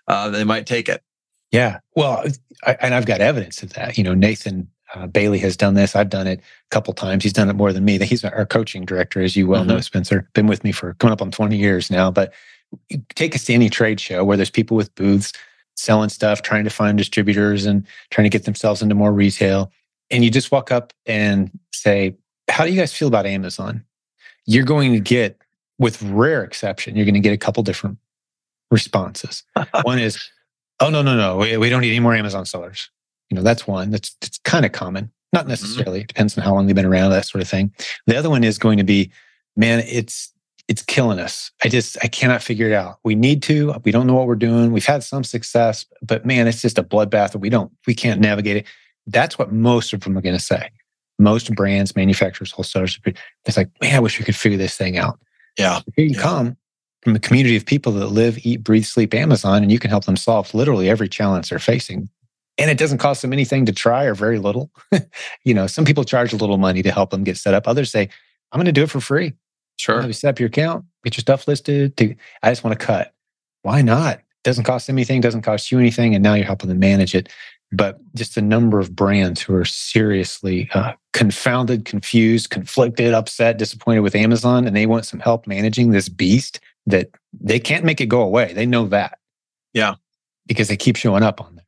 [0.07, 1.01] uh, they might take it
[1.51, 1.79] Yeah.
[1.95, 2.25] Well,
[2.67, 3.97] I, and I've got evidence of that.
[3.97, 5.95] You know, Nathan uh, Bailey has done this.
[5.95, 7.23] I've done it a couple times.
[7.23, 7.97] He's done it more than me.
[7.99, 10.29] He's our coaching director, as you well know, Spencer.
[10.33, 12.11] Been with me for coming up on 20 years now.
[12.11, 12.33] But
[13.15, 15.33] take us to any trade show where there's people with booths
[15.75, 19.71] selling stuff, trying to find distributors and trying to get themselves into more retail.
[20.11, 22.15] And you just walk up and say,
[22.49, 23.83] How do you guys feel about Amazon?
[24.45, 25.41] You're going to get,
[25.79, 27.97] with rare exception, you're going to get a couple different
[28.69, 29.43] responses.
[29.83, 30.29] One is,
[30.79, 32.89] oh no no no we, we don't need any more amazon sellers
[33.29, 33.91] you know that's one.
[33.91, 35.11] That's, that's kind of common.
[35.33, 35.49] Not mm-hmm.
[35.49, 36.01] necessarily.
[36.01, 37.73] It depends on how long they've been around that sort of thing.
[38.07, 39.11] The other one is going to be
[39.55, 40.31] man it's
[40.67, 41.51] it's killing us.
[41.63, 42.99] I just i cannot figure it out.
[43.03, 43.75] We need to.
[43.83, 44.71] We don't know what we're doing.
[44.71, 48.21] We've had some success but man it's just a bloodbath that we don't we can't
[48.21, 48.65] navigate it.
[49.07, 50.69] That's what most of them are going to say.
[51.19, 52.99] Most brands manufacturers wholesalers
[53.45, 55.19] it's like man i wish we could figure this thing out.
[55.57, 55.81] Yeah.
[55.95, 56.21] Here you Yeah.
[56.21, 56.57] come
[57.05, 60.05] from a community of people that live, eat, breathe, sleep Amazon, and you can help
[60.05, 62.09] them solve literally every challenge they're facing.
[62.57, 64.71] And it doesn't cost them anything to try or very little.
[65.43, 67.67] you know, some people charge a little money to help them get set up.
[67.67, 68.09] Others say,
[68.51, 69.33] I'm going to do it for free.
[69.77, 71.97] sure you set up your account, get your stuff listed.
[71.97, 73.13] To, I just want to cut.
[73.63, 74.21] Why not?
[74.43, 76.15] Doesn't cost them anything, doesn't cost you anything.
[76.15, 77.29] And now you're helping them manage it.
[77.71, 84.01] But just a number of brands who are seriously uh, confounded, confused, conflicted, upset, disappointed
[84.01, 88.05] with Amazon, and they want some help managing this beast that they can't make it
[88.05, 88.53] go away.
[88.53, 89.17] They know that.
[89.73, 89.95] Yeah.
[90.45, 91.64] Because they keep showing up on there.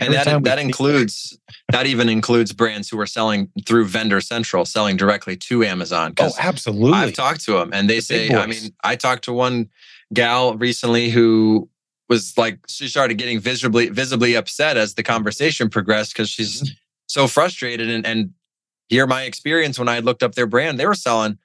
[0.00, 1.38] And Every that that includes
[1.72, 6.30] that even includes brands who are selling through vendor central selling directly to amazon Oh,
[6.38, 6.92] absolutely.
[6.98, 9.68] i've talked to them and they The say i mean i talked to one
[10.12, 11.68] gal recently who
[12.08, 16.72] was like she started getting visibly visibly upset as the conversation progressed because she's Mm-hmm.
[17.08, 18.30] so frustrated and and
[18.88, 21.38] hear my experience when i looked up their brand they were selling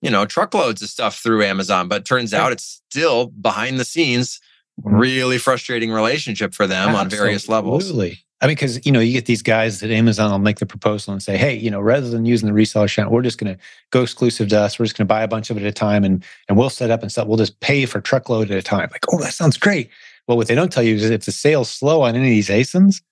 [0.00, 4.40] you know truckloads of stuff through amazon but turns out it's still behind the scenes
[4.80, 4.96] Mm-hmm.
[4.96, 8.20] really frustrating relationship for them on various levels Absolutely.
[8.40, 11.12] I mean, because you know, you get these guys at Amazon will make the proposal
[11.12, 13.60] and say, "Hey, you know, rather than using the reseller channel, we're just going to
[13.90, 14.78] go exclusive to us.
[14.78, 16.70] We're just going to buy a bunch of it at a time, and and we'll
[16.70, 17.26] set up and sell.
[17.26, 19.90] We'll just pay for truckload at a time." Like, oh, that sounds great.
[20.28, 22.48] Well, what they don't tell you is if the sales slow on any of these
[22.48, 23.02] ASINs,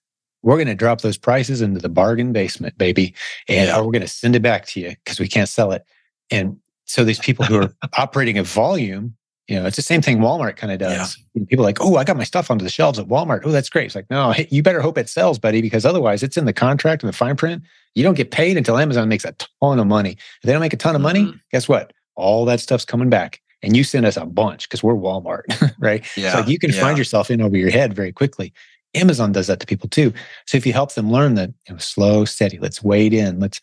[0.43, 3.13] we're going to drop those prices into the bargain basement, baby,
[3.49, 3.77] and Yeah.
[3.79, 5.85] Uh, we're going to send it back to you because we can't sell it.
[6.31, 9.17] And so these people who are operating at volume
[9.49, 11.17] You know, it's the same thing Walmart kind of does.
[11.35, 11.45] Yeah.
[11.49, 13.43] People are like, oh, I got my stuff onto the shelves at Walmart.
[13.45, 13.87] Oh, that's great.
[13.87, 17.03] It's like, no, you better hope it sells, buddy, because otherwise it's in the contract
[17.03, 17.63] and the fine print.
[17.95, 20.13] You don't get paid until Amazon makes a ton of money.
[20.13, 21.37] If they don't make a ton of money, mm-hmm.
[21.53, 21.93] guess what?
[22.17, 23.41] All that stuff's coming back.
[23.63, 26.05] And you send us a bunch because we're Walmart, right?
[26.17, 26.33] Yeah.
[26.33, 26.81] So like you can yeah.
[26.81, 28.53] find yourself in over your head very quickly.
[28.95, 30.13] Amazon does that to people too.
[30.47, 33.61] So if you help them learn that, you know, slow, steady, let's wade in, let's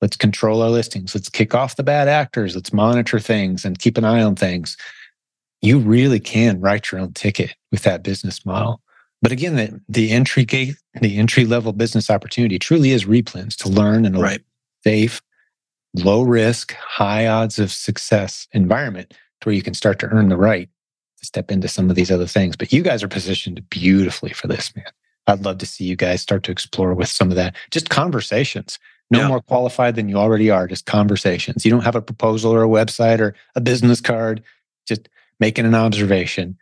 [0.00, 3.96] let's control our listings, let's kick off the bad actors, let's monitor things and keep
[3.96, 4.76] an eye on things
[5.62, 8.80] you really can write your own ticket with that business model.
[9.22, 13.68] But again, the, the entry gate, the entry level business opportunity truly is replens to
[13.68, 14.40] learn in a right.
[14.84, 15.20] safe,
[15.94, 20.36] low risk, high odds of success environment to where you can start to earn the
[20.36, 20.68] right
[21.18, 22.56] to step into some of these other things.
[22.56, 24.84] But you guys are positioned beautifully for this, man.
[25.26, 27.56] I'd love to see you guys start to explore with some of that.
[27.70, 28.78] Just conversations.
[29.10, 29.28] No yeah.
[29.28, 31.64] more qualified than you already are, just conversations.
[31.64, 34.42] You don't have a proposal or a website or a business card.
[34.86, 35.08] Just
[35.40, 36.56] making an observation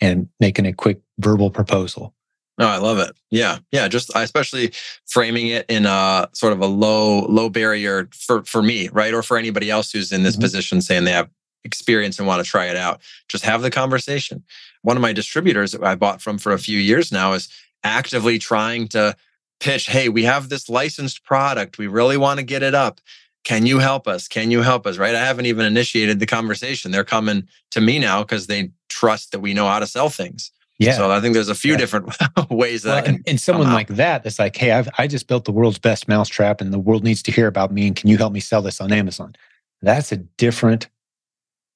[0.00, 2.14] and making a quick verbal proposal.
[2.58, 3.16] No, I love it.
[3.30, 3.58] Yeah.
[3.72, 3.88] Yeah.
[3.88, 4.72] Just especially
[5.06, 9.14] framing it in a sort of a low, low barrier for, for me, right?
[9.14, 10.42] Or for anybody else who's in this mm-hmm.
[10.42, 11.30] position saying they have
[11.64, 13.00] experience and want to try it out.
[13.28, 14.42] Just have the conversation.
[14.82, 17.48] One of my distributors that I bought from for a few years now is
[17.82, 19.16] actively trying to
[19.58, 21.78] pitch, hey, we have this licensed product.
[21.78, 23.00] We really want to get it up
[23.44, 24.28] can you help us?
[24.28, 24.98] Can you help us?
[24.98, 25.14] Right.
[25.14, 26.90] I haven't even initiated the conversation.
[26.90, 30.50] They're coming to me now because they trust that we know how to sell things.
[30.78, 30.92] Yeah.
[30.92, 31.78] So I think there's a few yeah.
[31.78, 32.16] different
[32.50, 33.14] ways that well, I can.
[33.16, 36.08] And, and someone like that that's like, hey, I've, I just built the world's best
[36.08, 37.86] mousetrap and the world needs to hear about me.
[37.86, 39.34] And can you help me sell this on Amazon?
[39.82, 40.88] That's a different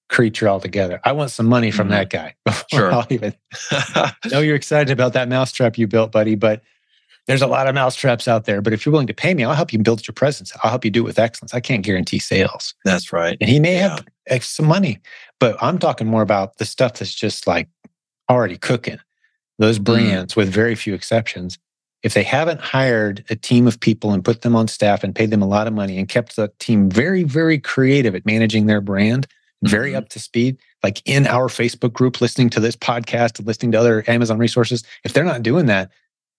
[0.08, 1.00] creature altogether.
[1.04, 1.96] I want some money from mm-hmm.
[1.96, 2.34] that guy.
[2.70, 2.92] Sure.
[2.92, 3.34] I'll even
[4.30, 6.62] know you're excited about that mousetrap you built, buddy, but
[7.27, 9.55] there's a lot of mousetraps out there, but if you're willing to pay me, I'll
[9.55, 10.53] help you build your presence.
[10.62, 11.55] I'll help you do it with excellence.
[11.55, 12.75] I can't guarantee sales.
[12.85, 13.39] That's right.
[13.41, 13.99] And he may yeah.
[14.29, 15.01] have some money,
[15.41, 17.68] but I'm talking more about the stuff that's just like
[18.31, 18.99] already cooking.
[19.59, 19.85] Those mm.
[19.85, 20.37] brands, mm.
[20.37, 21.59] with very few exceptions,
[22.03, 25.31] if they haven't hired a team of people and put them on staff and paid
[25.31, 28.83] them a lot of money and kept the team very, very creative at managing their
[28.83, 29.68] brand, mm-hmm.
[29.68, 33.81] very up to speed, like in our Facebook group, listening to this podcast listening to
[33.81, 35.91] other Amazon resources, if they're not doing that,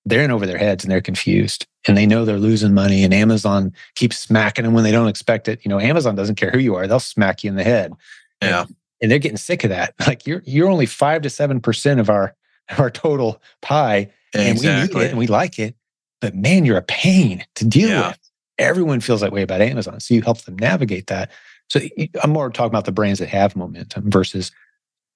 [0.06, 3.14] they're in over their heads and they're confused and they know they're losing money and
[3.14, 5.60] Amazon keeps smacking them when they don't expect it.
[5.64, 6.88] You know, Amazon doesn't care who you are.
[6.88, 7.94] They'll smack you in the head.
[8.42, 8.62] Yeah.
[8.62, 9.94] And, and they're getting sick of that.
[10.08, 12.36] Like you're, you're only five to 7% of our,
[12.70, 14.12] of our total pie.
[14.34, 15.76] And we need it and we like it,
[16.20, 18.10] but man, you're a pain to deal yeah.
[18.10, 18.20] with.
[18.58, 20.00] Everyone feels that way about Amazon.
[20.00, 21.32] So you help them navigate that.
[21.70, 21.80] So
[22.22, 24.52] I'm more talking about the brands that have momentum versus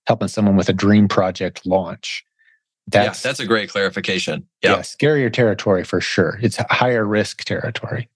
[0.07, 2.23] helping someone with a dream project launch
[2.91, 4.47] that's, yeah, that's a great clarification.
[4.63, 4.77] Yeah.
[4.77, 6.39] yeah, scarier territory for sure.
[6.41, 8.09] It's higher risk territory.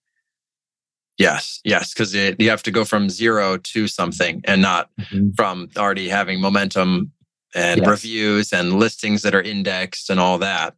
[1.18, 5.30] Yes, yes, because you have to go from zero to something and not mm-hmm.
[5.36, 7.12] from already having momentum
[7.54, 7.88] and yes.
[7.88, 10.76] reviews and listings that are indexed and all that.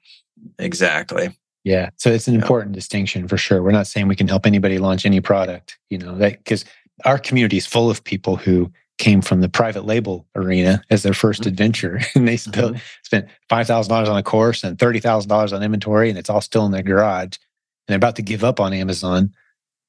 [0.59, 1.29] Exactly.
[1.63, 1.89] Yeah.
[1.95, 3.63] So it's an important distinction for sure.
[3.63, 6.65] We're not saying we can help anybody launch any product, you know, that because
[7.05, 11.13] our community is full of people who came from the private label arena as their
[11.13, 11.47] 1st mm-hmm.
[11.49, 12.77] adventure and they spent, mm-hmm.
[13.03, 16.83] spent $5,000 on a course and $30,000 on inventory and it's all still in their
[16.83, 17.23] garage.
[17.23, 17.33] And
[17.87, 19.33] they're about to give up on Amazon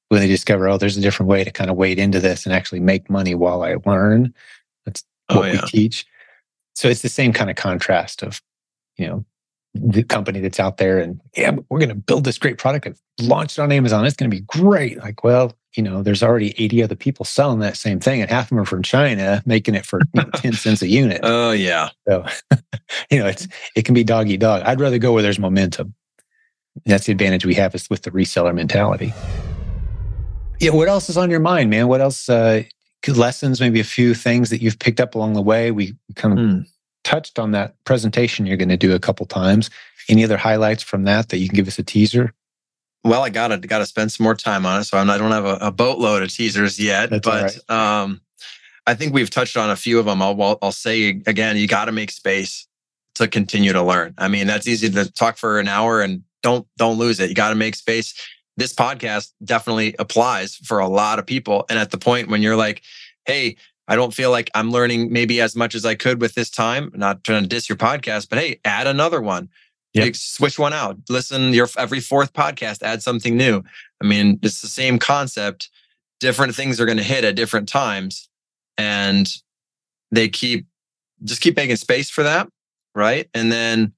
[0.09, 2.53] when they discover, oh, there's a different way to kind of wade into this and
[2.53, 4.33] actually make money while I learn.
[4.85, 5.61] That's oh, what yeah.
[5.61, 6.05] we teach.
[6.75, 8.41] So it's the same kind of contrast of,
[8.97, 9.25] you know,
[9.73, 12.87] the company that's out there and yeah, we're going to build this great product.
[12.87, 14.05] I've launched on Amazon.
[14.05, 14.97] It's going to be great.
[14.99, 18.45] Like, well, you know, there's already 80 other people selling that same thing, and half
[18.45, 21.21] of them are from China, making it for you know, 10 cents a unit.
[21.23, 21.89] Oh yeah.
[22.07, 22.25] So,
[23.11, 24.63] you know, it's it can be dog eat dog.
[24.63, 25.93] I'd rather go where there's momentum.
[26.85, 29.13] That's the advantage we have is with the reseller mentality.
[30.59, 30.71] Yeah.
[30.71, 31.87] What else is on your mind, man?
[31.87, 32.27] What else?
[32.27, 32.63] Uh,
[33.07, 35.71] lessons, maybe a few things that you've picked up along the way.
[35.71, 36.61] We kind of hmm.
[37.05, 39.69] touched on that presentation you're going to do a couple times.
[40.09, 42.33] Any other highlights from that that you can give us a teaser?
[43.03, 44.85] Well, I gotta gotta spend some more time on it.
[44.85, 48.01] So I'm, I don't have a, a boatload of teasers yet, That's but right.
[48.01, 48.21] um,
[48.85, 50.21] I think we've touched on a few of them.
[50.21, 52.67] I'll I'll say again, you got to make space
[53.15, 54.13] to continue to learn.
[54.17, 57.29] I mean, that's easy to talk for an hour and don't don't lose it.
[57.29, 58.13] You got to make space.
[58.57, 61.65] This podcast definitely applies for a lot of people.
[61.69, 62.81] And at the point when you're like,
[63.25, 63.55] hey,
[63.87, 66.91] I don't feel like I'm learning maybe as much as I could with this time.
[66.95, 69.49] Not trying to diss your podcast, but hey, add another one
[69.97, 70.15] Yep.
[70.15, 70.97] switch one out.
[71.09, 73.63] Listen, your every fourth podcast, add something new.
[74.01, 75.69] I mean, it's the same concept.
[76.19, 78.29] Different things are going to hit at different times,
[78.77, 79.27] and
[80.11, 80.65] they keep
[81.23, 82.47] just keep making space for that,
[82.95, 83.29] right?
[83.33, 83.93] And then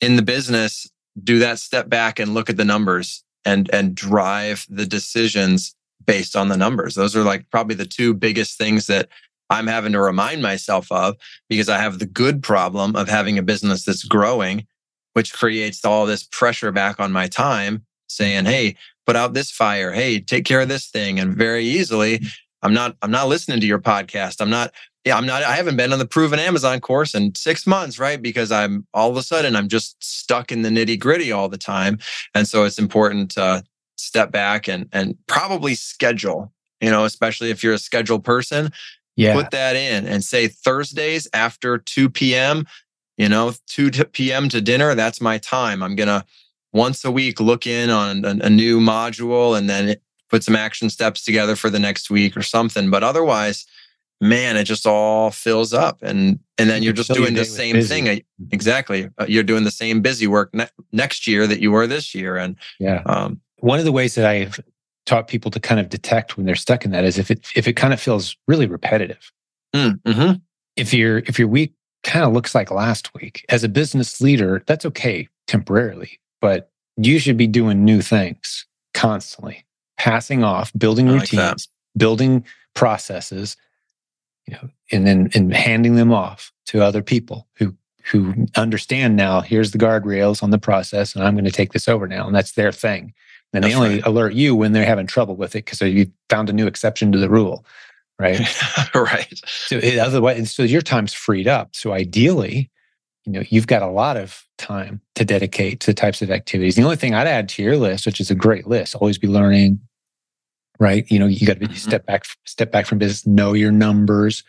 [0.00, 0.86] in the business,
[1.22, 6.36] do that step back and look at the numbers and and drive the decisions based
[6.36, 6.94] on the numbers.
[6.94, 9.08] Those are like probably the two biggest things that
[9.50, 11.16] I'm having to remind myself of
[11.48, 14.66] because I have the good problem of having a business that's growing,
[15.14, 19.92] which creates all this pressure back on my time saying, Hey, put out this fire.
[19.92, 21.18] Hey, take care of this thing.
[21.18, 22.20] And very easily,
[22.62, 24.40] I'm not, I'm not listening to your podcast.
[24.40, 24.72] I'm not,
[25.04, 28.20] yeah, I'm not, I haven't been on the proven Amazon course in six months, right?
[28.20, 31.58] Because I'm all of a sudden, I'm just stuck in the nitty gritty all the
[31.58, 31.98] time.
[32.34, 33.62] And so it's important to
[33.96, 38.72] step back and, and probably schedule, you know, especially if you're a scheduled person,
[39.16, 39.34] yeah.
[39.34, 42.66] put that in and say Thursdays after 2 p.m.,
[43.16, 44.48] you know, 2 p.m.
[44.48, 45.82] to dinner, that's my time.
[45.82, 46.24] I'm going to
[46.72, 49.96] once a week look in on a, a new module and then
[50.28, 52.90] put some action steps together for the next week or something.
[52.90, 53.66] But otherwise,
[54.20, 58.04] man, it just all fills up, and and then you're just doing the same thing.
[58.06, 58.44] Mm-hmm.
[58.52, 62.14] Exactly, uh, you're doing the same busy work ne- next year that you were this
[62.14, 62.36] year.
[62.36, 64.58] And yeah, um, one of the ways that I've
[65.06, 67.68] taught people to kind of detect when they're stuck in that is if it if
[67.68, 69.30] it kind of feels really repetitive.
[69.74, 70.32] Mm, mm-hmm.
[70.76, 74.62] If your if your week kind of looks like last week as a business leader,
[74.66, 79.64] that's okay temporarily, but you should be doing new things constantly,
[79.98, 81.98] passing off, building like routines, that.
[81.98, 82.44] building
[82.74, 83.56] processes,
[84.46, 87.74] you know, and then and handing them off to other people who
[88.04, 89.40] who understand now.
[89.40, 92.34] Here's the guardrails on the process, and I'm going to take this over now, and
[92.34, 93.14] that's their thing.
[93.52, 94.06] And that's they only right.
[94.06, 97.18] alert you when they're having trouble with it because you found a new exception to
[97.18, 97.64] the rule,
[98.18, 98.40] right?
[98.94, 99.40] right.
[99.44, 101.74] So it, otherwise, so your time's freed up.
[101.74, 102.70] So ideally,
[103.24, 106.76] you know, you've got a lot of time to dedicate to types of activities.
[106.76, 109.28] The only thing I'd add to your list, which is a great list, always be
[109.28, 109.80] learning,
[110.78, 111.10] right?
[111.10, 111.74] You know, you got to mm-hmm.
[111.74, 114.44] step back, step back from business, know your numbers.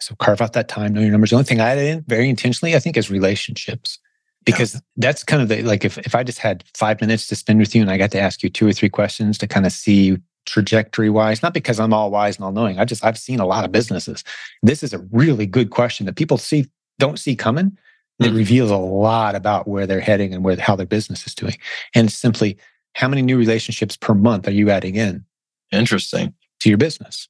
[0.00, 1.30] So carve out that time, know your numbers.
[1.30, 3.98] The only thing I added in very intentionally, I think, is relationships.
[4.44, 4.80] Because yeah.
[4.98, 7.74] that's kind of the like if, if I just had five minutes to spend with
[7.74, 10.16] you and I got to ask you two or three questions to kind of see
[10.46, 12.78] trajectory wise, not because I'm all wise and all knowing.
[12.78, 14.24] I just I've seen a lot of businesses.
[14.62, 16.66] This is a really good question that people see
[16.98, 17.76] don't see coming.
[18.18, 18.36] It mm-hmm.
[18.36, 21.56] reveals a lot about where they're heading and where how their business is doing.
[21.94, 22.56] And simply
[22.94, 25.24] how many new relationships per month are you adding in?
[25.70, 26.32] Interesting.
[26.60, 27.28] To your business.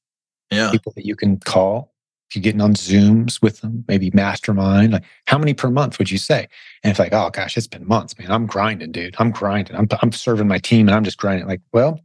[0.52, 0.70] Yeah.
[0.70, 1.92] People that you can call,
[2.32, 6.18] you're getting on Zooms with them, maybe mastermind, like how many per month would you
[6.18, 6.46] say?
[6.84, 8.30] And it's like, oh gosh, it's been months, man.
[8.30, 9.16] I'm grinding, dude.
[9.18, 9.74] I'm grinding.
[9.74, 11.48] I'm, I'm serving my team and I'm just grinding.
[11.48, 12.00] Like, well,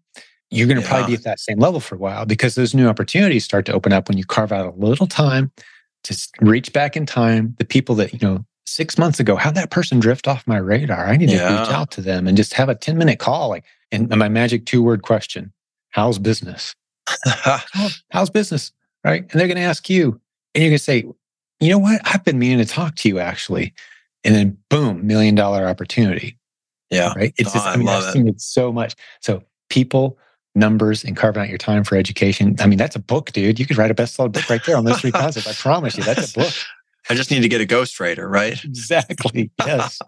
[0.51, 0.89] you're going to yeah.
[0.89, 3.73] probably be at that same level for a while because those new opportunities start to
[3.73, 5.51] open up when you carve out a little time
[6.03, 7.55] to reach back in time.
[7.57, 11.07] The people that, you know, six months ago, how'd that person drift off my radar?
[11.07, 13.49] I need to reach out to them and just have a 10 minute call.
[13.49, 15.53] Like, and my magic two word question
[15.91, 16.75] how's business?
[18.11, 18.71] how's business?
[19.03, 19.23] Right.
[19.23, 20.19] And they're going to ask you,
[20.53, 21.05] and you're going to say,
[21.59, 22.01] you know what?
[22.05, 23.73] I've been meaning to talk to you actually.
[24.23, 26.37] And then boom, million dollar opportunity.
[26.89, 27.13] Yeah.
[27.15, 27.33] Right.
[27.37, 28.11] It's just, oh, I, I mean, I've it.
[28.11, 28.95] seen it so much.
[29.21, 30.17] So people,
[30.55, 32.55] numbers, and carving out your time for education.
[32.59, 33.59] I mean, that's a book, dude.
[33.59, 35.47] You could write a bestseller book right there on those three concepts.
[35.47, 36.53] I promise you, that's a book.
[37.09, 38.61] I just need to get a ghostwriter, right?
[38.63, 39.51] Exactly.
[39.65, 39.99] Yes.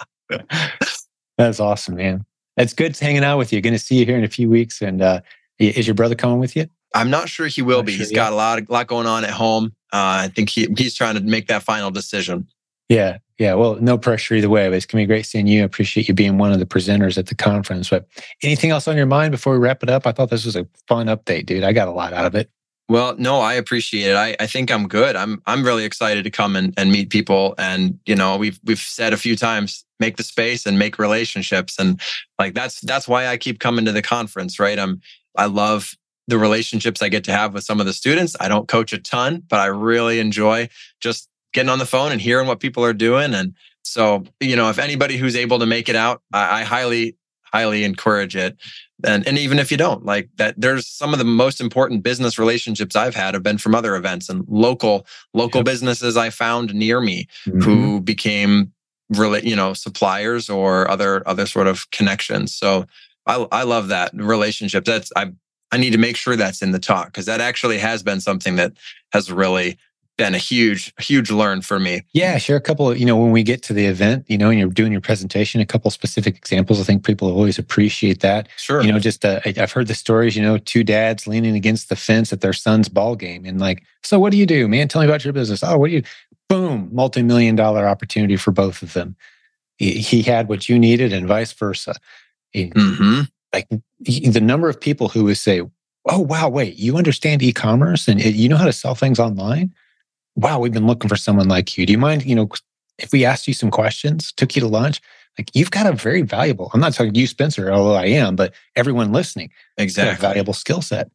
[1.38, 2.26] that's awesome, man.
[2.58, 3.62] It's good hanging out with you.
[3.62, 4.82] Going to see you here in a few weeks.
[4.82, 5.22] And uh,
[5.60, 6.68] is your brother coming with you?
[6.94, 7.94] I'm not sure he will not be.
[7.94, 8.16] Sure He's yet.
[8.18, 9.74] got a lot, of, lot going on at home.
[9.92, 12.48] Uh, I think he, he's trying to make that final decision.
[12.90, 13.18] Yeah.
[13.40, 13.56] Yeah.
[13.56, 15.62] Well, no pressure either way, but it's going to be great seeing you.
[15.62, 17.90] I appreciate you being one of the presenters at the conference.
[17.90, 18.08] But
[18.44, 20.06] anything else on your mind before we wrap it up?
[20.06, 21.64] I thought this was a fun update, dude.
[21.64, 22.50] I got a lot out of it.
[22.90, 24.16] Well, no, I appreciate it.
[24.16, 25.16] I, I think I'm good.
[25.16, 27.56] I'm I'm really excited to come and, and meet people.
[27.58, 31.80] And you know, we've we've said a few times, make the space and make relationships.
[31.80, 32.00] And
[32.38, 34.78] like that's that's why I keep coming to the conference, right?
[34.78, 35.02] I'm
[35.38, 35.96] I love
[36.28, 38.36] the relationships I get to have with some of the students.
[38.40, 40.70] I don't coach a ton, but I really enjoy
[41.00, 43.34] just getting on the phone and hearing what people are doing.
[43.34, 47.16] And so, you know, if anybody who's able to make it out, I, I highly,
[47.44, 48.58] highly encourage it
[49.04, 52.40] and and even if you don't like that there's some of the most important business
[52.40, 55.66] relationships i've had have been from other events and local local yep.
[55.66, 57.62] businesses i found near me mm-hmm.
[57.62, 58.72] who became
[59.10, 62.86] really you know suppliers or other other sort of connections so
[63.26, 65.32] i i love that relationship that's i
[65.72, 68.56] i need to make sure that's in the talk because that actually has been something
[68.56, 68.74] that
[69.12, 69.78] has really
[70.18, 72.04] been a huge, huge learn for me.
[72.14, 74.50] Yeah, share a couple of, you know, when we get to the event, you know,
[74.50, 76.80] and you're doing your presentation, a couple specific examples.
[76.80, 78.48] I think people always appreciate that.
[78.58, 78.84] Sure.
[78.84, 81.96] You know, just uh, I've heard the stories, you know, two dads leaning against the
[81.96, 84.88] fence at their son's ball game and like, so what do you do, man?
[84.88, 85.64] Tell me about your business.
[85.64, 86.04] Oh, what do you,
[86.48, 89.16] boom, multi-million dollar opportunity for both of them.
[89.78, 91.96] He, he had what you needed and vice versa.
[92.56, 93.22] mm-hmm.
[93.52, 93.68] Like
[94.02, 95.62] the number of people who would say,
[96.06, 99.74] oh, wow, wait, you understand e-commerce and you know how to sell things online?
[100.36, 101.86] Wow, we've been looking for someone like you.
[101.86, 102.50] Do you mind, you know,
[102.98, 105.02] if we asked you some questions, took you to lunch?
[105.38, 108.36] Like you've got a very valuable, I'm not talking to you, Spencer, although I am,
[108.36, 109.50] but everyone listening.
[109.78, 110.22] Exactly.
[110.22, 111.10] valuable skill set.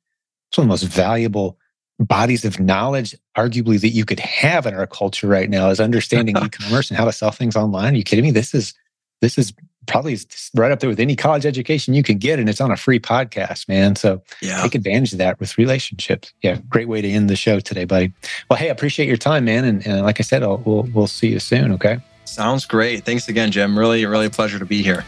[0.51, 1.59] It's one of the most valuable
[1.99, 6.37] bodies of knowledge, arguably, that you could have in our culture right now is understanding
[6.43, 7.95] e-commerce and how to sell things online.
[7.95, 8.31] Are you kidding me?
[8.31, 8.75] This is
[9.21, 9.53] this is
[9.89, 10.19] probably
[10.55, 13.01] right up there with any college education you can get, and it's on a free
[13.01, 13.97] podcast, man.
[13.97, 14.63] So yeah.
[14.63, 16.33] take advantage of that with relationships.
[16.43, 18.13] Yeah, great way to end the show today, buddy.
[18.49, 21.07] Well, hey, I appreciate your time, man, and, and like I said, I'll, we'll we'll
[21.09, 21.73] see you soon.
[21.73, 21.99] Okay.
[22.25, 23.05] Sounds great.
[23.05, 23.79] Thanks again, Jim.
[23.79, 25.05] Really, really a pleasure to be here.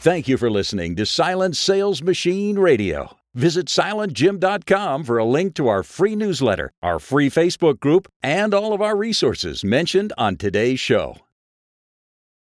[0.00, 3.16] Thank you for listening to Silent Sales Machine Radio.
[3.34, 8.72] Visit silentjim.com for a link to our free newsletter, our free Facebook group, and all
[8.72, 11.16] of our resources mentioned on today's show.